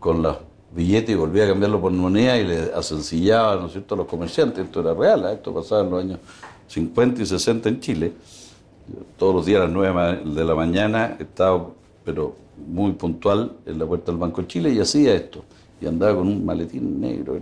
con 0.00 0.20
los 0.20 0.38
billetes 0.74 1.10
y 1.10 1.14
volvía 1.14 1.44
a 1.44 1.48
cambiarlo 1.48 1.80
por 1.80 1.92
moneda 1.92 2.36
y 2.36 2.44
le 2.44 2.72
asencillaba, 2.74 3.54
¿no 3.56 3.66
es 3.66 3.72
cierto?, 3.72 3.94
a 3.94 3.98
los 3.98 4.08
comerciantes. 4.08 4.64
Esto 4.64 4.80
era 4.80 4.94
real, 4.94 5.24
¿eh? 5.26 5.34
esto 5.34 5.54
pasaba 5.54 5.82
en 5.82 5.90
los 5.90 6.02
años 6.02 6.18
50 6.66 7.22
y 7.22 7.26
60 7.26 7.68
en 7.68 7.80
Chile. 7.80 8.12
Todos 9.16 9.32
los 9.32 9.46
días 9.46 9.60
a 9.60 9.64
las 9.64 9.72
9 9.72 10.22
de 10.24 10.44
la 10.44 10.54
mañana 10.56 11.16
estaba, 11.20 11.68
pero 12.04 12.34
muy 12.66 12.92
puntual, 12.92 13.52
en 13.64 13.78
la 13.78 13.86
puerta 13.86 14.10
del 14.10 14.20
Banco 14.20 14.42
de 14.42 14.48
Chile 14.48 14.70
y 14.72 14.80
hacía 14.80 15.14
esto. 15.14 15.44
Y 15.80 15.86
andaba 15.86 16.16
con 16.16 16.26
un 16.26 16.44
maletín 16.44 17.00
negro. 17.00 17.38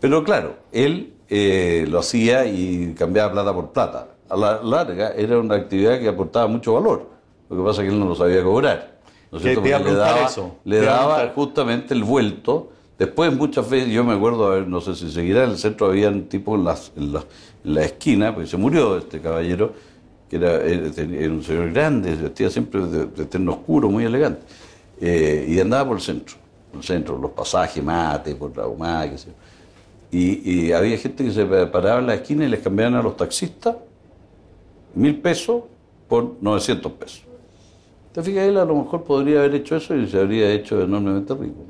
Pero 0.00 0.24
claro, 0.24 0.56
él 0.72 1.12
eh, 1.28 1.86
lo 1.88 2.00
hacía 2.00 2.46
y 2.46 2.94
cambiaba 2.94 3.30
plata 3.30 3.54
por 3.54 3.70
plata 3.70 4.15
a 4.28 4.36
la 4.36 4.62
larga 4.62 5.12
era 5.16 5.38
una 5.38 5.54
actividad 5.54 5.98
que 5.98 6.08
aportaba 6.08 6.46
mucho 6.46 6.74
valor. 6.74 7.08
Lo 7.48 7.56
que 7.56 7.62
pasa 7.62 7.82
es 7.82 7.88
que 7.88 7.94
él 7.94 8.00
no 8.00 8.06
lo 8.06 8.14
sabía 8.14 8.42
cobrar. 8.42 8.96
¿no 9.30 9.38
le 9.38 9.94
daba, 9.94 10.26
eso. 10.26 10.56
le 10.64 10.80
daba 10.80 11.32
justamente 11.34 11.94
el 11.94 12.04
vuelto. 12.04 12.70
Después 12.98 13.32
muchas 13.34 13.68
veces, 13.68 13.90
yo 13.90 14.04
me 14.04 14.14
acuerdo, 14.14 14.46
a 14.46 14.54
ver, 14.56 14.66
no 14.66 14.80
sé 14.80 14.94
si 14.94 15.10
seguirá, 15.10 15.44
en 15.44 15.50
el 15.50 15.58
centro 15.58 15.88
habían 15.88 16.24
tipos 16.24 16.58
en, 16.58 16.64
las, 16.64 16.92
en, 16.96 17.12
la, 17.64 17.84
esquina, 17.84 18.32
porque 18.34 18.48
se 18.48 18.56
murió 18.56 18.96
este 18.96 19.20
caballero, 19.20 19.74
que 20.30 20.36
era, 20.36 20.60
un 21.30 21.42
señor 21.42 21.72
grande, 21.72 22.14
vestía 22.14 22.48
siempre 22.48 22.86
de, 22.86 23.04
de 23.06 23.26
terno 23.26 23.52
oscuro, 23.52 23.90
muy 23.90 24.04
elegante, 24.04 24.40
eh, 24.98 25.44
y 25.46 25.60
andaba 25.60 25.88
por 25.88 25.96
el 25.98 26.02
centro, 26.02 26.36
por 26.70 26.80
el 26.80 26.86
centro, 26.86 27.18
los 27.18 27.32
pasajes, 27.32 27.84
mate, 27.84 28.34
por 28.34 28.56
la 28.56 28.66
humada, 28.66 29.10
qué 29.10 29.18
sé 29.18 29.28
Y, 30.10 30.68
y 30.68 30.72
había 30.72 30.96
gente 30.96 31.22
que 31.22 31.32
se 31.32 31.44
paraba 31.44 32.00
en 32.00 32.06
la 32.06 32.14
esquina 32.14 32.46
y 32.46 32.48
les 32.48 32.60
cambiaban 32.60 32.94
a 32.94 33.02
los 33.02 33.14
taxistas 33.14 33.76
mil 34.96 35.20
pesos 35.20 35.62
por 36.08 36.34
900 36.40 36.92
pesos. 36.92 37.22
Te 38.12 38.22
fijas, 38.22 38.48
él 38.48 38.56
a 38.56 38.64
lo 38.64 38.74
mejor 38.74 39.04
podría 39.04 39.40
haber 39.40 39.56
hecho 39.56 39.76
eso 39.76 39.94
y 39.94 40.08
se 40.08 40.18
habría 40.18 40.50
hecho 40.52 40.80
enormemente 40.82 41.34
rico. 41.34 41.64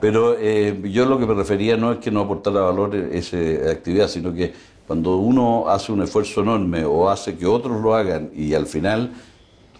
Pero 0.00 0.36
eh, 0.36 0.80
yo 0.90 1.06
lo 1.06 1.18
que 1.18 1.26
me 1.26 1.34
refería 1.34 1.76
no 1.76 1.92
es 1.92 1.98
que 1.98 2.10
no 2.10 2.22
aportara 2.22 2.62
valor 2.62 2.96
esa 2.96 3.36
actividad, 3.70 4.08
sino 4.08 4.34
que 4.34 4.52
cuando 4.86 5.16
uno 5.16 5.68
hace 5.68 5.92
un 5.92 6.02
esfuerzo 6.02 6.40
enorme 6.40 6.84
o 6.84 7.08
hace 7.08 7.36
que 7.36 7.46
otros 7.46 7.80
lo 7.80 7.94
hagan 7.94 8.30
y 8.34 8.54
al 8.54 8.66
final 8.66 9.12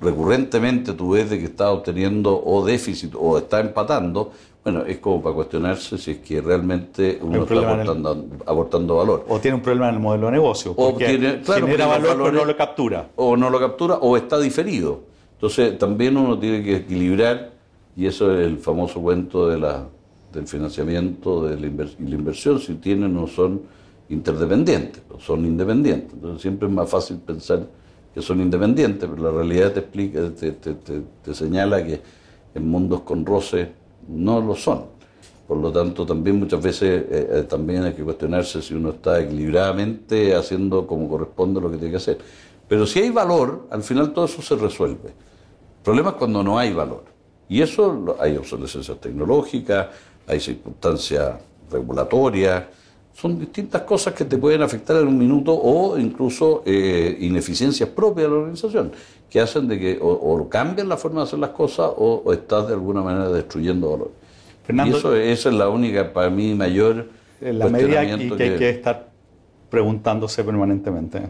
recurrentemente 0.01 0.93
tú 0.93 1.11
ves 1.11 1.31
de 1.31 1.39
que 1.41 1.47
está 1.47 1.73
obteniendo 1.73 2.41
o 2.45 2.65
déficit 2.65 3.15
o 3.19 3.39
está 3.39 3.59
empatando, 3.59 4.31
bueno, 4.65 4.85
es 4.87 4.99
como 4.99 5.21
para 5.21 5.35
cuestionarse 5.35 5.99
si 5.99 6.13
es 6.13 6.19
que 6.19 6.41
realmente 6.41 7.19
uno 7.21 7.43
está 7.43 7.59
aportando, 7.59 8.27
aportando, 8.47 8.97
valor. 8.97 9.25
O 9.29 9.41
tiene 9.41 9.57
un 9.57 9.63
problema 9.63 9.89
en 9.89 9.97
el 9.97 10.01
modelo 10.01 10.27
de 10.27 10.33
negocio, 10.33 10.73
o 10.77 10.95
tiene, 10.95 11.41
claro, 11.41 11.67
genera 11.67 11.87
valor 11.87 12.17
pero 12.17 12.33
no 12.33 12.45
lo 12.45 12.57
captura. 12.57 13.09
O 13.17 13.37
no 13.37 13.51
lo 13.51 13.59
captura 13.59 13.97
o 13.97 14.17
está 14.17 14.39
diferido. 14.39 15.01
Entonces 15.35 15.77
también 15.79 16.17
uno 16.17 16.39
tiene 16.39 16.63
que 16.63 16.77
equilibrar, 16.77 17.51
y 17.97 18.07
eso 18.07 18.33
es 18.33 18.47
el 18.47 18.59
famoso 18.59 19.01
cuento 19.01 19.49
de 19.49 19.59
la, 19.59 19.85
del 20.33 20.47
financiamiento 20.47 21.45
de 21.45 21.59
la 21.59 21.67
y 21.67 22.07
la 22.07 22.15
inversión, 22.15 22.61
si 22.61 22.75
tienen 22.75 23.17
o 23.17 23.27
son 23.27 23.63
interdependientes, 24.11 25.03
o 25.11 25.19
son 25.19 25.45
independientes. 25.45 26.13
Entonces 26.13 26.41
siempre 26.41 26.69
es 26.69 26.75
más 26.75 26.89
fácil 26.89 27.17
pensar 27.17 27.67
que 28.15 28.23
son 28.23 28.41
independientes, 28.41 29.09
pero 29.11 29.33
la 29.33 29.37
realidad 29.37 29.73
te 29.73 29.81
explica, 29.81 30.21
te, 30.31 30.53
te, 30.53 30.75
te 30.75 31.35
señala 31.35 31.85
que 31.85 32.01
en 32.55 32.69
mundos 32.69 33.01
con 33.01 33.27
roce 33.27 33.82
no 34.09 34.41
lo 34.41 34.55
son. 34.55 34.87
Por 35.47 35.59
lo 35.59 35.73
tanto, 35.73 36.07
también 36.07 36.39
muchas 36.39 36.63
veces 36.63 37.05
eh, 37.11 37.29
eh, 37.31 37.47
también 37.49 37.85
hay 37.85 37.93
que 37.93 38.03
cuestionarse 38.03 38.63
si 38.63 38.75
uno 38.75 38.91
está 38.91 39.21
equilibradamente 39.21 40.35
haciendo 40.35 40.87
como 40.87 41.09
corresponde 41.09 41.61
lo 41.61 41.71
que 41.71 41.77
tiene 41.77 41.91
que 41.91 41.97
hacer. 41.97 42.19
Pero 42.69 42.87
si 42.87 43.01
hay 43.01 43.11
valor, 43.11 43.67
al 43.71 43.83
final 43.83 44.13
todo 44.13 44.25
eso 44.25 44.41
se 44.41 44.57
resuelve. 44.57 45.09
El 45.09 45.85
problema 45.85 46.11
es 46.11 46.17
cuando 46.17 46.43
no 46.43 46.59
hay 46.59 46.73
valor. 46.73 47.05
Y 47.49 47.61
eso 47.61 48.17
hay 48.19 48.37
obsolescencia 48.37 48.95
tecnológica, 48.95 49.91
hay 50.27 50.41
circunstancias 50.41 51.35
regulatorias, 51.71 52.65
son 53.15 53.39
distintas 53.39 53.83
cosas 53.83 54.15
que 54.15 54.25
te 54.25 54.39
pueden 54.39 54.63
afectar 54.63 54.97
en 54.97 55.09
un 55.09 55.19
minuto 55.19 55.53
o 55.53 55.99
incluso 55.99 56.63
eh, 56.65 57.17
ineficiencias 57.21 57.89
propias 57.91 58.27
de 58.27 58.33
la 58.33 58.39
organización, 58.39 58.93
que 59.33 59.41
hacen 59.41 59.67
de 59.67 59.79
que 59.81 59.99
o, 60.01 60.49
cambien 60.51 60.89
la 60.89 60.97
forma 60.97 61.21
de 61.21 61.27
hacer 61.27 61.39
las 61.39 61.51
cosas 61.51 61.91
o, 61.97 62.33
estás 62.33 62.69
de 62.69 62.75
alguna 62.75 63.01
manera 63.01 63.31
destruyendo 63.31 63.91
valor. 63.91 64.13
Fernando, 64.65 64.95
y 64.95 64.99
eso, 64.99 65.17
esa 65.17 65.49
es 65.49 65.55
la 65.55 65.69
única, 65.69 66.13
para 66.13 66.31
mí, 66.31 66.55
mayor... 66.55 67.09
La 67.41 67.69
medida 67.69 68.03
que, 68.03 68.37
que 68.37 68.43
hay 68.43 68.59
que 68.59 68.71
estar 68.71 69.09
preguntándose 69.69 70.45
permanentemente. 70.45 71.23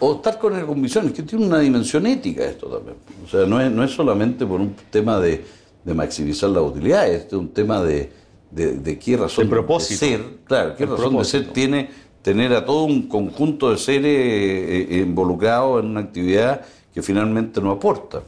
O 0.00 0.16
estar 0.16 0.38
con 0.38 0.54
la 0.54 0.64
convicción, 0.64 1.06
es 1.06 1.12
que 1.12 1.22
tiene 1.22 1.46
una 1.46 1.60
dimensión 1.60 2.06
ética 2.06 2.44
esto 2.44 2.66
también. 2.66 2.96
O 3.24 3.28
sea, 3.28 3.46
no 3.46 3.60
es, 3.60 3.70
no 3.70 3.84
es 3.84 3.92
solamente 3.92 4.44
por 4.44 4.60
un 4.60 4.74
tema 4.90 5.20
de, 5.20 5.44
de 5.84 5.94
maximizar 5.94 6.50
la 6.50 6.62
utilidad, 6.62 7.08
es 7.08 7.32
un 7.32 7.50
tema 7.50 7.82
de 7.82 8.10
de, 8.52 8.98
qué 8.98 9.16
razón 9.16 9.48
de, 9.48 9.80
ser, 9.80 10.20
claro, 10.44 10.76
qué 10.76 10.84
razón 10.84 11.16
de 11.16 11.24
ser 11.24 11.46
tiene 11.48 11.88
tener 12.20 12.52
a 12.52 12.64
todo 12.64 12.84
un 12.84 13.08
conjunto 13.08 13.70
de 13.70 13.78
seres 13.78 14.04
eh, 14.04 14.86
eh, 14.90 14.98
involucrados 14.98 15.82
en 15.82 15.90
una 15.90 16.00
actividad 16.00 16.62
que 16.92 17.02
finalmente 17.02 17.60
no 17.60 17.70
aporta. 17.70 18.22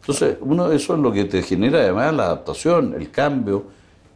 Entonces, 0.00 0.38
uno 0.40 0.72
eso 0.72 0.94
es 0.94 1.00
lo 1.00 1.12
que 1.12 1.24
te 1.26 1.42
genera 1.42 1.80
además 1.80 2.14
la 2.14 2.24
adaptación, 2.24 2.94
el 2.94 3.10
cambio 3.10 3.64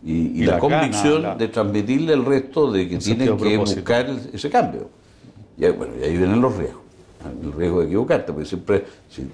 y, 0.05 0.45
la, 0.45 0.59
convicción 0.59 1.39
de 1.39 1.49
transmitirle 1.49 2.15
al 2.15 2.25
resto 2.25 2.73
de 2.73 2.89
que 2.89 2.99
tienen 2.99 3.37
que 3.37 3.57
buscar 3.57 4.07
ese 4.33 4.51
cambio. 4.51 4.89
Y 5.57 5.65
ahí, 5.65 5.73
bueno, 5.73 5.93
y 6.01 6.05
ahí 6.05 6.17
vienen 6.17 6.41
los 6.41 6.57
riesgos. 6.57 6.83
El 7.43 7.53
riesgo 7.53 7.81
de 7.81 7.87
equivocarte, 7.87 8.33
porque 8.33 8.49
siempre, 8.49 8.85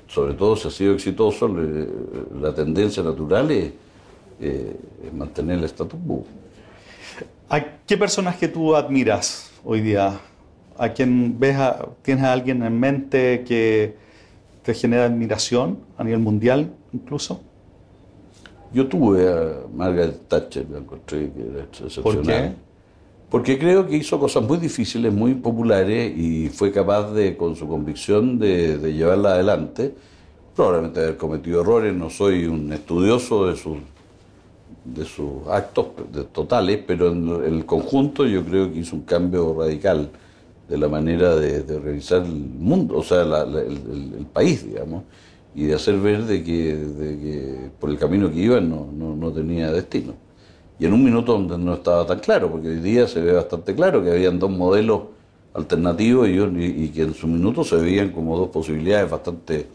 sobre 0.08 0.34
todo 0.34 0.56
si 0.56 0.68
ha 0.68 0.70
sido 0.70 0.94
exitoso, 0.94 1.48
la 1.48 2.54
tendencia 2.54 3.02
natural 3.02 3.50
es 3.50 3.72
eh, 4.40 4.76
mantener 5.14 5.58
el 5.58 5.64
status 5.64 5.98
quo. 6.06 6.26
¿A 7.48 7.60
qué 7.86 7.96
personas 7.96 8.36
que 8.36 8.48
tú 8.48 8.76
admiras 8.76 9.50
hoy 9.64 9.80
día? 9.80 10.20
¿A 10.76 10.88
quién 10.90 11.38
ves? 11.40 11.56
¿Tienes 12.02 12.24
a 12.24 12.32
alguien 12.32 12.62
en 12.62 12.78
mente 12.78 13.42
que 13.46 13.96
te 14.68 14.74
genera 14.74 15.06
admiración 15.06 15.78
a 15.96 16.04
nivel 16.04 16.20
mundial 16.20 16.70
incluso? 16.92 17.40
Yo 18.70 18.86
tuve 18.86 19.26
a 19.26 19.66
Margaret 19.74 20.28
Thatcher, 20.28 20.68
me 20.68 20.76
encontré 20.76 21.30
que 21.32 21.40
era 21.40 21.64
excepcional. 21.64 22.02
¿Por 22.02 22.22
qué? 22.22 22.52
Porque 23.30 23.58
creo 23.58 23.86
que 23.86 23.96
hizo 23.96 24.20
cosas 24.20 24.42
muy 24.42 24.58
difíciles, 24.58 25.10
muy 25.10 25.32
populares 25.32 26.14
y 26.14 26.50
fue 26.50 26.70
capaz 26.70 27.12
de, 27.14 27.34
con 27.34 27.56
su 27.56 27.66
convicción, 27.66 28.38
de, 28.38 28.76
de 28.76 28.92
llevarla 28.92 29.30
adelante. 29.30 29.94
Probablemente 30.54 31.00
haber 31.00 31.16
cometido 31.16 31.62
errores, 31.62 31.94
no 31.94 32.10
soy 32.10 32.44
un 32.44 32.70
estudioso 32.70 33.46
de 33.46 33.56
sus 33.56 33.78
de 34.84 35.06
sus 35.06 35.48
actos 35.48 35.86
totales, 36.32 36.80
pero 36.86 37.10
en 37.12 37.54
el 37.54 37.64
conjunto 37.64 38.26
yo 38.26 38.44
creo 38.44 38.70
que 38.70 38.80
hizo 38.80 38.96
un 38.96 39.02
cambio 39.02 39.56
radical 39.58 40.10
de 40.68 40.78
la 40.78 40.88
manera 40.88 41.34
de, 41.36 41.78
revisar 41.78 42.22
el 42.22 42.32
mundo, 42.32 42.98
o 42.98 43.02
sea, 43.02 43.22
el, 43.22 44.26
país, 44.32 44.66
digamos, 44.66 45.04
y 45.54 45.64
de 45.64 45.74
hacer 45.74 45.98
ver 45.98 46.24
de 46.24 46.44
que, 46.44 47.70
por 47.80 47.90
el 47.90 47.98
camino 47.98 48.30
que 48.30 48.38
iban 48.38 48.68
no, 48.68 49.32
tenía 49.32 49.72
destino. 49.72 50.14
Y 50.78 50.86
en 50.86 50.92
un 50.92 51.02
minuto 51.02 51.32
donde 51.32 51.58
no 51.58 51.74
estaba 51.74 52.06
tan 52.06 52.20
claro, 52.20 52.50
porque 52.50 52.68
hoy 52.68 52.80
día 52.80 53.08
se 53.08 53.20
ve 53.20 53.32
bastante 53.32 53.74
claro 53.74 54.02
que 54.02 54.10
habían 54.10 54.38
dos 54.38 54.50
modelos 54.50 55.02
alternativos 55.54 56.28
y, 56.28 56.38
y, 56.38 56.88
que 56.90 57.02
en 57.02 57.14
su 57.14 57.26
minuto 57.26 57.64
se 57.64 57.76
veían 57.76 58.10
como 58.10 58.36
dos 58.36 58.48
posibilidades 58.50 59.10
bastante 59.10 59.66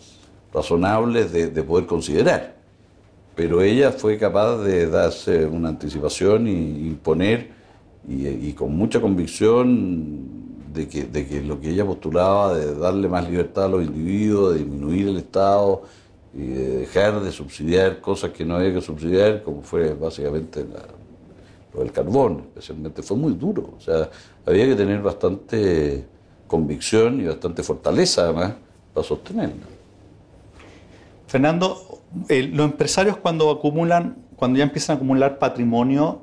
razonables 0.54 1.34
de 1.34 1.64
poder 1.64 1.86
considerar 1.88 2.64
pero 3.36 3.62
ella 3.62 3.92
fue 3.92 4.18
capaz 4.18 4.58
de 4.58 4.88
darse 4.88 5.46
una 5.46 5.70
anticipación 5.70 6.48
y 6.48 6.88
imponer 6.88 7.50
y, 8.08 8.52
con 8.52 8.76
mucha 8.76 9.00
convicción 9.00 10.43
de 10.74 10.88
que, 10.88 11.04
de 11.04 11.28
que, 11.28 11.42
lo 11.42 11.60
que 11.60 11.70
ella 11.70 11.86
postulaba 11.86 12.56
de 12.56 12.76
darle 12.76 13.08
más 13.08 13.30
libertad 13.30 13.66
a 13.66 13.68
los 13.68 13.84
individuos, 13.84 14.54
de 14.54 14.60
disminuir 14.60 15.08
el 15.10 15.18
Estado 15.18 15.84
y 16.34 16.48
de 16.48 16.78
dejar 16.80 17.22
de 17.22 17.32
subsidiar 17.32 18.02
cosas 18.02 18.32
que 18.32 18.44
no 18.44 18.56
había 18.56 18.74
que 18.74 18.82
subsidiar, 18.82 19.44
como 19.44 19.62
fue 19.62 19.94
básicamente 19.94 20.66
lo 21.74 21.80
del 21.80 21.92
carbón, 21.92 22.46
especialmente, 22.48 23.04
fue 23.04 23.18
muy 23.18 23.34
duro. 23.34 23.74
O 23.78 23.82
sea, 23.82 24.10
había 24.46 24.66
que 24.66 24.76
tener 24.76 25.02
bastante 25.02 26.06
convicción 26.48 27.22
y 27.22 27.26
bastante 27.26 27.62
fortaleza 27.62 28.24
además 28.24 28.54
para 28.94 29.06
sostenerla. 29.06 29.66
Fernando, 31.28 32.00
los 32.30 32.66
empresarios 32.66 33.18
cuando 33.18 33.50
acumulan, 33.50 34.18
cuando 34.36 34.58
ya 34.58 34.64
empiezan 34.64 34.96
a 34.96 34.98
acumular 34.98 35.40
patrimonio, 35.40 36.22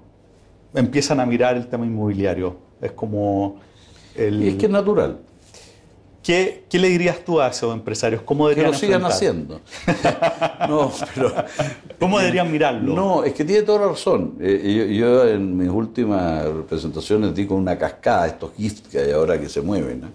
empiezan 0.75 1.21
a 1.21 1.27
mirar 1.27 1.57
el 1.57 1.69
tema 1.69 1.87
inmobiliario. 1.87 2.57
Es 2.81 2.93
como... 2.93 3.70
El... 4.15 4.43
Y 4.43 4.49
es 4.49 4.55
que 4.57 4.67
es 4.67 4.73
natural. 4.73 5.19
¿Qué, 6.23 6.65
¿Qué, 6.69 6.79
le 6.79 6.89
dirías 6.89 7.25
tú 7.25 7.41
a 7.41 7.49
esos 7.49 7.73
empresarios? 7.75 8.21
¿Cómo 8.23 8.47
deberían 8.47 8.73
que 8.73 8.73
lo 8.73 8.79
sigan 8.79 9.05
haciendo. 9.07 9.61
no, 10.69 10.93
pero, 11.15 11.33
¿Cómo 11.99 12.19
deberían 12.19 12.53
mirarlo? 12.53 12.95
No, 12.95 13.25
es 13.25 13.33
que 13.33 13.43
tiene 13.43 13.63
toda 13.63 13.81
la 13.81 13.89
razón. 13.89 14.35
Eh, 14.39 14.95
yo, 14.99 15.27
en 15.27 15.57
mis 15.57 15.71
últimas 15.71 16.45
presentaciones 16.69 17.35
digo 17.35 17.57
una 17.57 17.79
cascada, 17.79 18.27
estos 18.27 18.53
GIFs 18.55 18.83
que 18.83 18.99
hay 18.99 19.13
ahora 19.13 19.41
que 19.41 19.49
se 19.49 19.63
mueven. 19.63 20.13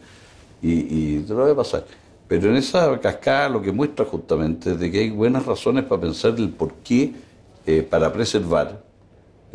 Y, 0.62 0.74
y 0.74 1.20
te 1.22 1.34
lo 1.34 1.42
voy 1.42 1.52
a 1.52 1.56
pasar. 1.56 1.86
Pero 2.28 2.50
en 2.50 2.56
esa 2.56 3.00
cascada 3.00 3.50
lo 3.50 3.62
que 3.62 3.72
muestra 3.72 4.06
justamente 4.06 4.72
es 4.72 4.80
de 4.80 4.92
que 4.92 5.00
hay 5.00 5.10
buenas 5.10 5.46
razones 5.46 5.86
para 5.86 6.02
pensar 6.02 6.36
el 6.38 6.50
por 6.50 6.74
qué 6.84 7.14
eh, 7.66 7.82
para 7.82 8.12
preservar. 8.12 8.84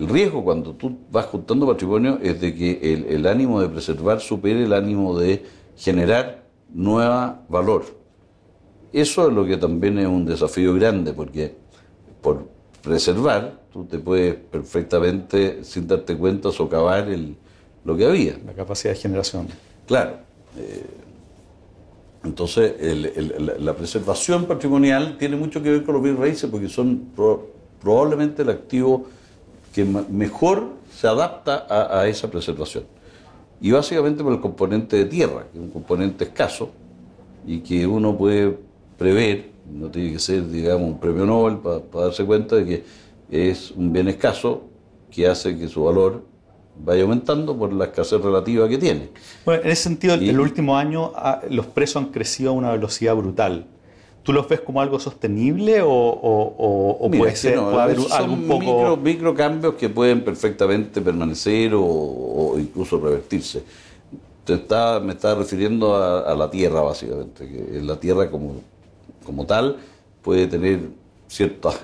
El 0.00 0.08
riesgo 0.08 0.42
cuando 0.42 0.72
tú 0.72 0.96
vas 1.12 1.26
juntando 1.26 1.66
patrimonio 1.66 2.18
es 2.22 2.40
de 2.40 2.54
que 2.54 3.06
el, 3.06 3.26
ánimo 3.26 3.60
de 3.60 3.68
preservar 3.68 4.20
supere 4.20 4.64
el 4.64 4.72
ánimo 4.72 5.18
de 5.18 5.44
generar 5.76 6.46
nueva 6.72 7.42
valor. 7.50 7.84
Eso 8.94 9.28
es 9.28 9.34
lo 9.34 9.44
que 9.44 9.58
también 9.58 9.98
es 9.98 10.06
un 10.06 10.24
desafío 10.24 10.72
grande, 10.72 11.12
porque 11.12 11.54
por 12.22 12.48
preservar 12.82 13.60
tú 13.70 13.84
te 13.84 13.98
puedes 13.98 14.36
perfectamente, 14.36 15.62
sin 15.64 15.86
darte 15.86 16.16
cuenta, 16.16 16.50
socavar 16.50 17.10
el, 17.10 17.36
lo 17.84 17.94
que 17.94 18.06
había. 18.06 18.38
La 18.46 18.54
capacidad 18.54 18.94
de 18.94 19.00
generación. 19.00 19.48
Claro. 19.86 20.12
Eh, 20.56 20.82
entonces, 22.24 22.74
la 23.60 23.76
preservación 23.76 24.46
patrimonial 24.46 25.18
tiene 25.18 25.36
mucho 25.36 25.62
que 25.62 25.70
ver 25.70 25.84
con 25.84 25.92
los 25.92 26.02
bienes 26.02 26.18
raíces 26.18 26.48
porque 26.50 26.70
son 26.70 27.10
probablemente 27.82 28.40
el 28.40 28.48
activo 28.48 29.06
que 29.72 29.84
mejor 29.84 30.68
se 30.92 31.06
adapta 31.06 31.66
a, 31.68 32.06
esa 32.08 32.30
preservación. 32.30 32.84
Y 33.60 33.70
básicamente 33.70 34.22
por 34.22 34.32
el 34.32 34.40
componente 34.40 34.96
de 34.96 35.04
tierra, 35.04 35.46
que 35.52 35.58
es 35.58 35.64
un 35.64 35.70
componente 35.70 36.24
escaso 36.24 36.70
y 37.46 37.60
que 37.60 37.86
uno 37.86 38.16
puede 38.16 38.58
prever, 38.98 39.50
no 39.70 39.88
tiene 39.88 40.12
que 40.12 40.18
ser, 40.18 40.48
digamos, 40.48 40.88
un 40.88 40.98
premio 40.98 41.26
Nobel 41.26 41.58
para 41.58 42.04
darse 42.06 42.24
cuenta 42.24 42.56
de 42.56 42.64
que 42.64 42.84
es 43.30 43.70
un 43.70 43.92
bien 43.92 44.08
escaso 44.08 44.62
que 45.10 45.26
hace 45.26 45.56
que 45.56 45.68
su 45.68 45.84
valor 45.84 46.24
vaya 46.84 47.02
aumentando 47.02 47.56
por 47.56 47.72
la 47.72 47.86
escasez 47.86 48.20
relativa 48.20 48.68
que 48.68 48.78
tiene. 48.78 49.10
Bueno, 49.44 49.62
en 49.64 49.70
ese 49.70 49.82
sentido, 49.84 50.14
en 50.14 50.22
el 50.22 50.40
último 50.40 50.76
año 50.76 51.12
ah, 51.14 51.40
los 51.50 51.66
precios 51.66 52.02
han 52.02 52.10
crecido 52.10 52.50
a 52.50 52.52
una 52.54 52.72
velocidad 52.72 53.14
brutal. 53.14 53.66
¿Tú 54.22 54.32
los 54.32 54.48
ves 54.48 54.60
como 54.60 54.80
algo 54.80 54.98
sostenible 54.98 55.80
o, 55.82 57.08
puede 57.10 57.36
ser 57.36 57.58
haber 57.58 57.98
son 57.98 59.02
micro, 59.02 59.34
cambios 59.34 59.74
que 59.74 59.88
pueden 59.88 60.22
perfectamente 60.22 61.00
permanecer 61.00 61.72
o, 61.74 62.54
incluso 62.58 63.00
revertirse? 63.00 63.62
Te 64.44 64.54
está, 64.54 65.00
me 65.00 65.12
estaba 65.12 65.36
refiriendo 65.36 65.96
a, 65.96 66.34
la 66.34 66.50
tierra, 66.50 66.82
básicamente, 66.82 67.48
que 67.48 67.80
la 67.80 67.98
tierra 67.98 68.30
como 68.30 68.56
como 69.24 69.46
tal 69.46 69.76
puede 70.22 70.46
tener 70.46 70.80
ciertas 71.28 71.78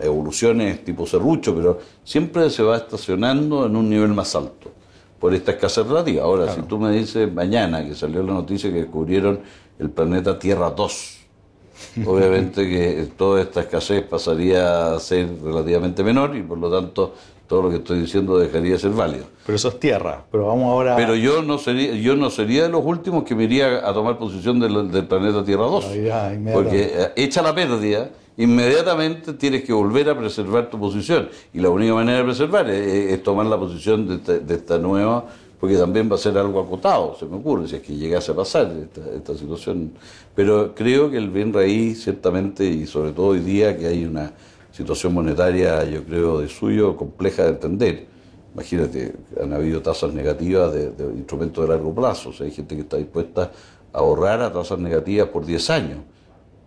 evoluciones 0.00 0.84
tipo 0.84 1.06
serrucho, 1.06 1.54
pero 1.54 1.78
siempre 2.04 2.48
se 2.50 2.62
va 2.62 2.76
estacionando 2.76 3.66
en 3.66 3.76
un 3.76 3.88
nivel 3.88 4.12
más 4.12 4.34
alto 4.34 4.72
por 5.18 5.34
esta 5.34 5.52
escasez 5.52 5.86
relativa. 5.86 6.24
Ahora, 6.24 6.54
si 6.54 6.62
tú 6.62 6.78
me 6.78 6.90
dices 6.90 7.32
mañana 7.32 7.86
que 7.86 7.94
salió 7.94 8.22
la 8.22 8.32
noticia 8.32 8.70
que 8.70 8.80
descubrieron 8.80 9.40
el 9.80 9.90
planeta 9.90 10.38
Tierra 10.38 10.70
2, 10.70 11.18
obviamente 12.06 12.68
que 12.68 13.08
toda 13.16 13.40
esta 13.40 13.60
escasez 13.60 14.02
pasaría 14.02 14.94
a 14.94 15.00
ser 15.00 15.28
relativamente 15.42 16.04
menor 16.04 16.36
y 16.36 16.42
por 16.42 16.58
lo 16.58 16.70
tanto 16.70 17.14
todo 17.50 17.62
lo 17.62 17.70
que 17.70 17.76
estoy 17.76 17.98
diciendo 17.98 18.38
dejaría 18.38 18.74
de 18.74 18.78
ser 18.78 18.92
válido. 18.92 19.24
Pero 19.44 19.56
eso 19.56 19.68
es 19.68 19.80
tierra, 19.80 20.24
pero 20.30 20.46
vamos 20.46 20.66
ahora... 20.66 20.94
Pero 20.94 21.16
yo 21.16 21.42
no 21.42 21.58
sería, 21.58 21.92
yo 21.94 22.14
no 22.14 22.30
sería 22.30 22.62
de 22.62 22.68
los 22.68 22.84
últimos 22.84 23.24
que 23.24 23.34
me 23.34 23.44
iría 23.44 23.88
a 23.88 23.92
tomar 23.92 24.18
posición 24.18 24.60
del, 24.60 25.04
planeta 25.06 25.44
Tierra 25.44 25.64
2. 25.64 25.84
porque 26.52 26.92
eh, 26.94 27.12
echa 27.16 27.42
la 27.42 27.52
pérdida, 27.52 28.10
inmediatamente 28.36 29.32
tienes 29.32 29.64
que 29.64 29.72
volver 29.72 30.10
a 30.10 30.16
preservar 30.16 30.70
tu 30.70 30.78
posición. 30.78 31.28
Y 31.52 31.58
la 31.58 31.70
única 31.70 31.92
manera 31.92 32.18
de 32.18 32.24
preservar 32.24 32.70
es, 32.70 33.20
tomar 33.24 33.46
la 33.46 33.58
posición 33.58 34.22
de 34.24 34.54
esta, 34.54 34.78
nueva, 34.78 35.24
porque 35.60 35.76
también 35.76 36.10
va 36.10 36.14
a 36.14 36.18
ser 36.18 36.38
algo 36.38 36.58
acotado, 36.58 37.14
se 37.18 37.26
me 37.26 37.36
ocurre, 37.36 37.68
si 37.68 37.76
es 37.76 37.82
que 37.82 37.94
llegase 37.94 38.32
a 38.32 38.34
pasar 38.34 38.72
esta, 38.72 39.02
esta 39.14 39.36
situación. 39.36 39.92
Pero 40.34 40.74
creo 40.74 41.10
que 41.10 41.18
el 41.18 41.28
bien 41.28 41.52
raíz, 41.52 42.02
ciertamente, 42.02 42.64
y 42.64 42.86
sobre 42.86 43.12
todo 43.12 43.26
hoy 43.28 43.40
día 43.40 43.76
que 43.76 43.86
hay 43.86 44.06
una 44.06 44.32
situación 44.72 45.12
monetaria, 45.12 45.84
yo 45.84 46.02
creo, 46.04 46.40
de 46.40 46.48
suyo, 46.48 46.96
compleja 46.96 47.42
de 47.44 47.50
entender. 47.50 48.06
Imagínate, 48.54 49.14
han 49.40 49.52
habido 49.52 49.82
tasas 49.82 50.12
negativas 50.12 50.72
de, 50.72 50.92
instrumentos 51.14 51.62
de 51.62 51.70
largo 51.70 51.94
plazo. 51.94 52.30
O 52.30 52.32
sea, 52.32 52.46
hay 52.46 52.52
gente 52.52 52.74
que 52.74 52.82
está 52.82 52.96
dispuesta 52.96 53.50
a 53.92 53.98
ahorrar 53.98 54.40
a 54.40 54.52
tasas 54.52 54.78
negativas 54.78 55.28
por 55.28 55.44
10 55.44 55.70
años. 55.70 55.98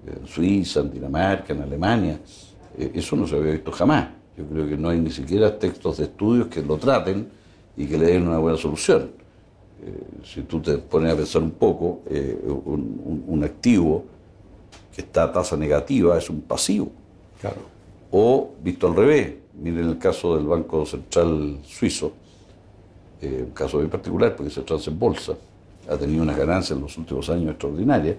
En 0.06 0.28
Suiza, 0.28 0.82
en 0.82 0.92
Dinamarca, 0.92 1.54
en 1.54 1.62
Alemania. 1.62 2.20
Eh, 2.78 2.92
eso 2.94 3.16
no 3.16 3.28
se 3.28 3.36
había 3.36 3.54
visto 3.54 3.72
jamás. 3.72 4.10
Yo 4.38 4.46
creo 4.46 4.68
que 4.68 4.78
no 4.78 4.90
hay 4.90 5.00
ni 5.00 5.12
siquiera 5.12 5.58
textos 5.58 5.98
de 5.98 6.06
estudios 6.06 6.48
que 6.48 6.62
lo 6.62 6.78
traten 6.78 7.28
y 7.76 7.86
que 7.86 7.98
le 7.98 8.08
den 8.08 8.28
una 8.28 8.40
buena 8.40 8.58
solución. 8.58 9.12
Eh, 9.86 10.24
si 10.24 10.42
tú 10.44 10.62
te 10.62 10.78
pones 10.78 11.14
a 11.14 11.16
pensar 11.16 11.42
un 11.42 11.52
poco, 11.52 12.02
eh, 12.10 12.40
un 12.46 13.42
activo 13.44 14.06
que 14.94 15.02
está 15.02 15.24
a 15.24 15.32
tasa 15.32 15.58
negativa 15.58 16.18
es 16.18 16.30
un 16.30 16.42
pasivo. 16.42 16.92
Claro. 17.42 17.62
O, 18.12 18.52
visto 18.62 18.88
al 18.88 18.96
revés, 18.96 19.34
miren 19.60 19.90
el 19.90 19.98
caso 19.98 20.36
del 20.36 20.46
Banco 20.46 20.86
Central 20.86 21.60
Suizo, 21.64 22.14
eh, 23.22 23.44
un 23.48 23.54
caso 23.54 23.80
bien 23.80 23.90
particular 23.90 24.36
porque 24.36 24.52
se 24.52 24.62
transa 24.62 24.92
en 24.92 25.00
bolsa, 25.00 25.34
ha 25.90 25.98
tenido 25.98 26.24
una 26.24 26.36
ganancia 26.36 26.76
en 26.76 26.82
los 26.82 26.98
últimos 26.98 27.30
años 27.30 27.52
extraordinaria, 27.52 28.16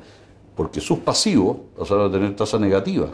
porque 0.57 0.81
sus 0.81 0.99
pasivos 0.99 1.59
pasaron 1.79 2.09
a 2.09 2.13
tener 2.13 2.35
tasa 2.35 2.59
negativa. 2.59 3.09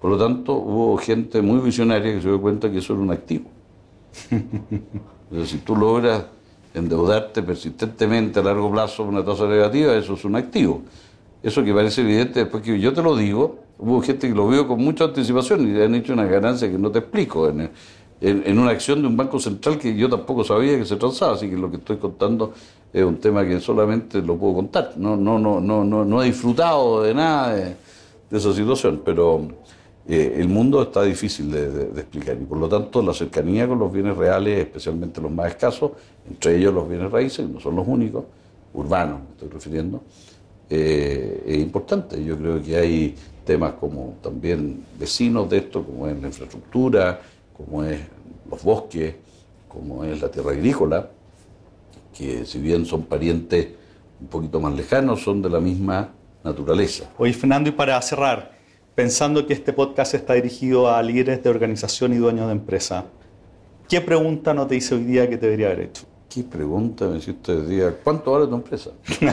Por 0.00 0.10
lo 0.10 0.18
tanto, 0.18 0.54
hubo 0.54 0.96
gente 0.96 1.42
muy 1.42 1.60
visionaria 1.60 2.14
que 2.14 2.22
se 2.22 2.28
dio 2.28 2.40
cuenta 2.40 2.70
que 2.70 2.78
eso 2.78 2.94
era 2.94 3.02
un 3.02 3.10
activo. 3.10 3.50
Entonces, 5.30 5.50
si 5.50 5.58
tú 5.58 5.76
logras 5.76 6.24
endeudarte 6.74 7.42
persistentemente 7.42 8.40
a 8.40 8.42
largo 8.42 8.70
plazo 8.70 9.04
con 9.04 9.14
una 9.14 9.24
tasa 9.24 9.46
negativa, 9.46 9.94
eso 9.94 10.14
es 10.14 10.24
un 10.24 10.36
activo. 10.36 10.82
Eso 11.42 11.62
que 11.62 11.72
parece 11.72 12.00
evidente, 12.00 12.40
después 12.40 12.62
que 12.62 12.78
yo 12.80 12.92
te 12.92 13.02
lo 13.02 13.16
digo, 13.16 13.58
hubo 13.78 14.00
gente 14.02 14.28
que 14.28 14.34
lo 14.34 14.48
vio 14.48 14.66
con 14.66 14.82
mucha 14.82 15.04
anticipación 15.04 15.68
y 15.68 15.80
han 15.80 15.94
hecho 15.94 16.12
una 16.12 16.24
ganancia 16.24 16.70
que 16.70 16.78
no 16.78 16.90
te 16.90 16.98
explico 16.98 17.48
en, 17.48 17.70
en, 18.20 18.58
una 18.58 18.72
acción 18.72 19.00
de 19.00 19.08
un 19.08 19.16
banco 19.16 19.38
central 19.38 19.78
que 19.78 19.94
yo 19.94 20.08
tampoco 20.08 20.42
sabía 20.42 20.76
que 20.76 20.84
se 20.84 20.96
transaba, 20.96 21.34
así 21.34 21.48
que 21.48 21.56
lo 21.56 21.70
que 21.70 21.76
estoy 21.76 21.98
contando 21.98 22.52
es 22.92 23.04
un 23.04 23.18
tema 23.18 23.44
que 23.46 23.60
solamente 23.60 24.20
lo 24.20 24.36
puedo 24.36 24.54
contar. 24.54 24.94
No, 24.96 25.16
no, 25.16 25.38
no, 25.38 25.60
no, 25.60 25.84
no, 25.84 26.04
no 26.04 26.22
he 26.22 26.26
disfrutado 26.26 27.02
de 27.02 27.14
nada 27.14 27.54
de, 27.54 27.76
esa 28.30 28.52
situación, 28.52 29.00
pero 29.04 29.48
eh, 30.08 30.36
el 30.40 30.48
mundo 30.48 30.82
está 30.82 31.02
difícil 31.02 31.50
de, 31.50 32.00
explicar 32.00 32.34
y 32.40 32.44
por 32.46 32.56
lo 32.56 32.66
tanto 32.66 33.02
la 33.02 33.12
cercanía 33.12 33.68
con 33.68 33.78
los 33.78 33.92
bienes 33.92 34.16
reales, 34.16 34.60
especialmente 34.60 35.20
los 35.20 35.30
más 35.30 35.48
escasos, 35.48 35.92
entre 36.26 36.56
ellos 36.56 36.72
los 36.72 36.88
bienes 36.88 37.12
raíces, 37.12 37.46
no 37.46 37.60
son 37.60 37.76
los 37.76 37.86
únicos, 37.86 38.24
urbanos 38.72 39.20
me 39.20 39.30
estoy 39.32 39.48
refiriendo, 39.50 40.02
eh, 40.70 41.44
es 41.46 41.58
importante. 41.58 42.24
Yo 42.24 42.38
creo 42.38 42.62
que 42.62 42.76
hay 42.76 43.14
temas 43.44 43.74
como 43.74 44.16
también 44.22 44.82
vecinos 44.98 45.50
de 45.50 45.58
esto, 45.58 45.84
como 45.84 46.08
es 46.08 46.18
la 46.18 46.28
infraestructura, 46.28 47.20
como 47.54 47.84
es 47.84 48.00
los 48.50 48.62
bosques, 48.62 49.14
como 49.68 50.04
es 50.04 50.22
la 50.22 50.30
tierra 50.30 50.52
agrícola, 50.52 51.10
que 52.16 52.46
si 52.46 52.58
bien 52.58 52.86
son 52.86 53.02
parientes 53.02 53.68
un 54.22 54.28
poquito 54.28 54.58
más 54.58 54.74
lejanos, 54.74 55.22
son 55.22 55.42
de 55.42 55.50
la 55.50 55.60
misma 55.60 56.08
naturaleza. 56.42 57.10
Oye, 57.18 57.34
Fernando, 57.34 57.68
y 57.68 57.72
para 57.72 58.00
cerrar, 58.00 58.57
pensando 58.98 59.46
que 59.46 59.52
este 59.52 59.72
podcast 59.72 60.14
está 60.14 60.34
dirigido 60.34 60.92
a 60.92 61.00
líderes 61.04 61.40
de 61.44 61.48
organización 61.48 62.12
y 62.14 62.16
dueños 62.16 62.46
de 62.46 62.52
empresa, 62.52 63.04
¿qué 63.88 64.00
pregunta 64.00 64.52
no 64.52 64.66
te 64.66 64.74
hice 64.74 64.96
hoy 64.96 65.04
día 65.04 65.30
que 65.30 65.36
te 65.36 65.46
debería 65.46 65.68
haber 65.68 65.82
hecho? 65.82 66.02
¿Qué 66.28 66.42
pregunta 66.42 67.06
me 67.06 67.18
hiciste 67.18 67.52
hoy 67.52 67.66
día? 67.66 67.94
¿Cuánto 68.02 68.32
vale 68.32 68.48
tu 68.48 68.56
empresa? 68.56 68.90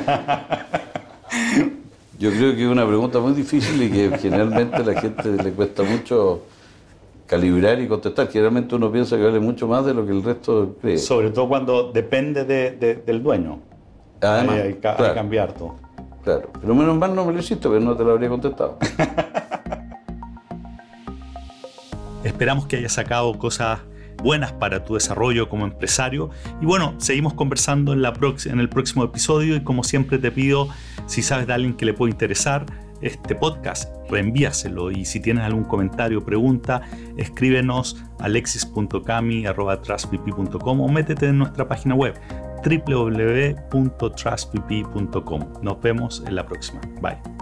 Yo 2.20 2.30
creo 2.30 2.56
que 2.56 2.64
es 2.64 2.70
una 2.70 2.86
pregunta 2.86 3.18
muy 3.20 3.34
difícil 3.34 3.82
y 3.82 3.90
que 3.90 4.16
generalmente 4.20 4.76
a 4.76 4.84
la 4.84 5.02
gente 5.02 5.32
le 5.32 5.52
cuesta 5.52 5.82
mucho 5.82 6.44
calibrar 7.26 7.82
y 7.82 7.88
contestar. 7.88 8.28
Generalmente 8.28 8.76
uno 8.76 8.92
piensa 8.92 9.18
que 9.18 9.24
vale 9.24 9.40
mucho 9.40 9.68
más 9.68 9.84
de 9.84 9.96
lo 9.96 10.06
que 10.06 10.12
el 10.12 10.22
resto 10.22 10.76
cree. 10.80 11.00
Sobre 11.00 11.32
todo 11.32 11.50
cuando 11.50 11.92
depende 11.92 12.46
del 12.46 13.24
dueño. 13.24 13.62
Además, 14.22 14.60
hay, 14.60 14.74
que 14.76 15.14
cambiar 15.16 15.54
todo. 15.54 15.74
Claro, 16.24 16.52
pero 16.62 16.76
menos 16.76 16.96
mal 16.96 17.16
no 17.16 17.26
me 17.26 17.34
lo 17.34 17.40
hiciste, 17.40 17.68
pero 17.68 17.80
no 17.80 17.98
te 17.98 18.04
lo 18.04 18.12
habría 18.12 18.30
contestado. 18.30 18.78
Esperamos 22.26 22.66
que 22.66 22.78
hayas 22.78 22.94
sacado 22.94 23.38
cosas 23.38 23.80
buenas 24.22 24.52
para 24.54 24.84
tu 24.84 24.96
desarrollo 24.96 25.48
como 25.50 25.66
empresario. 25.66 26.30
Y 26.62 26.66
bueno, 26.66 26.96
seguimos 26.98 27.34
conversando 27.34 27.94
en, 27.94 28.02
la 28.02 28.14
en 28.46 28.60
el 28.60 28.70
próximo 28.70 29.04
episodio 29.04 29.56
y 29.56 29.62
como 29.62 29.84
siempre 29.84 30.18
te 30.18 30.32
pido, 30.32 30.68
si 31.06 31.22
sabes 31.22 31.46
de 31.48 31.54
alguien 31.54 31.76
que 31.76 31.86
le 31.86 31.94
puede 31.94 32.12
interesar 32.12 32.66
este 33.02 33.36
podcast, 33.36 33.94
reenvíaselo 34.10 34.90
y 34.90 35.04
si 35.06 35.20
tienes 35.20 35.44
algún 35.44 35.66
comentario 35.66 36.20
o 36.20 36.26
pregunta, 36.26 36.82
escríbenos 37.18 38.02
a 38.20 38.26
alexis.cami.com 38.26 40.82
o 40.82 40.88
métete 40.88 41.28
en 41.28 41.40
nuestra 41.40 41.68
página 41.68 41.96
web 41.96 42.14
www.trustpp.com. 42.66 45.42
Nos 45.62 45.82
vemos 45.82 46.24
en 46.26 46.36
la 46.36 46.46
próxima. 46.46 46.80
Bye. 47.02 47.35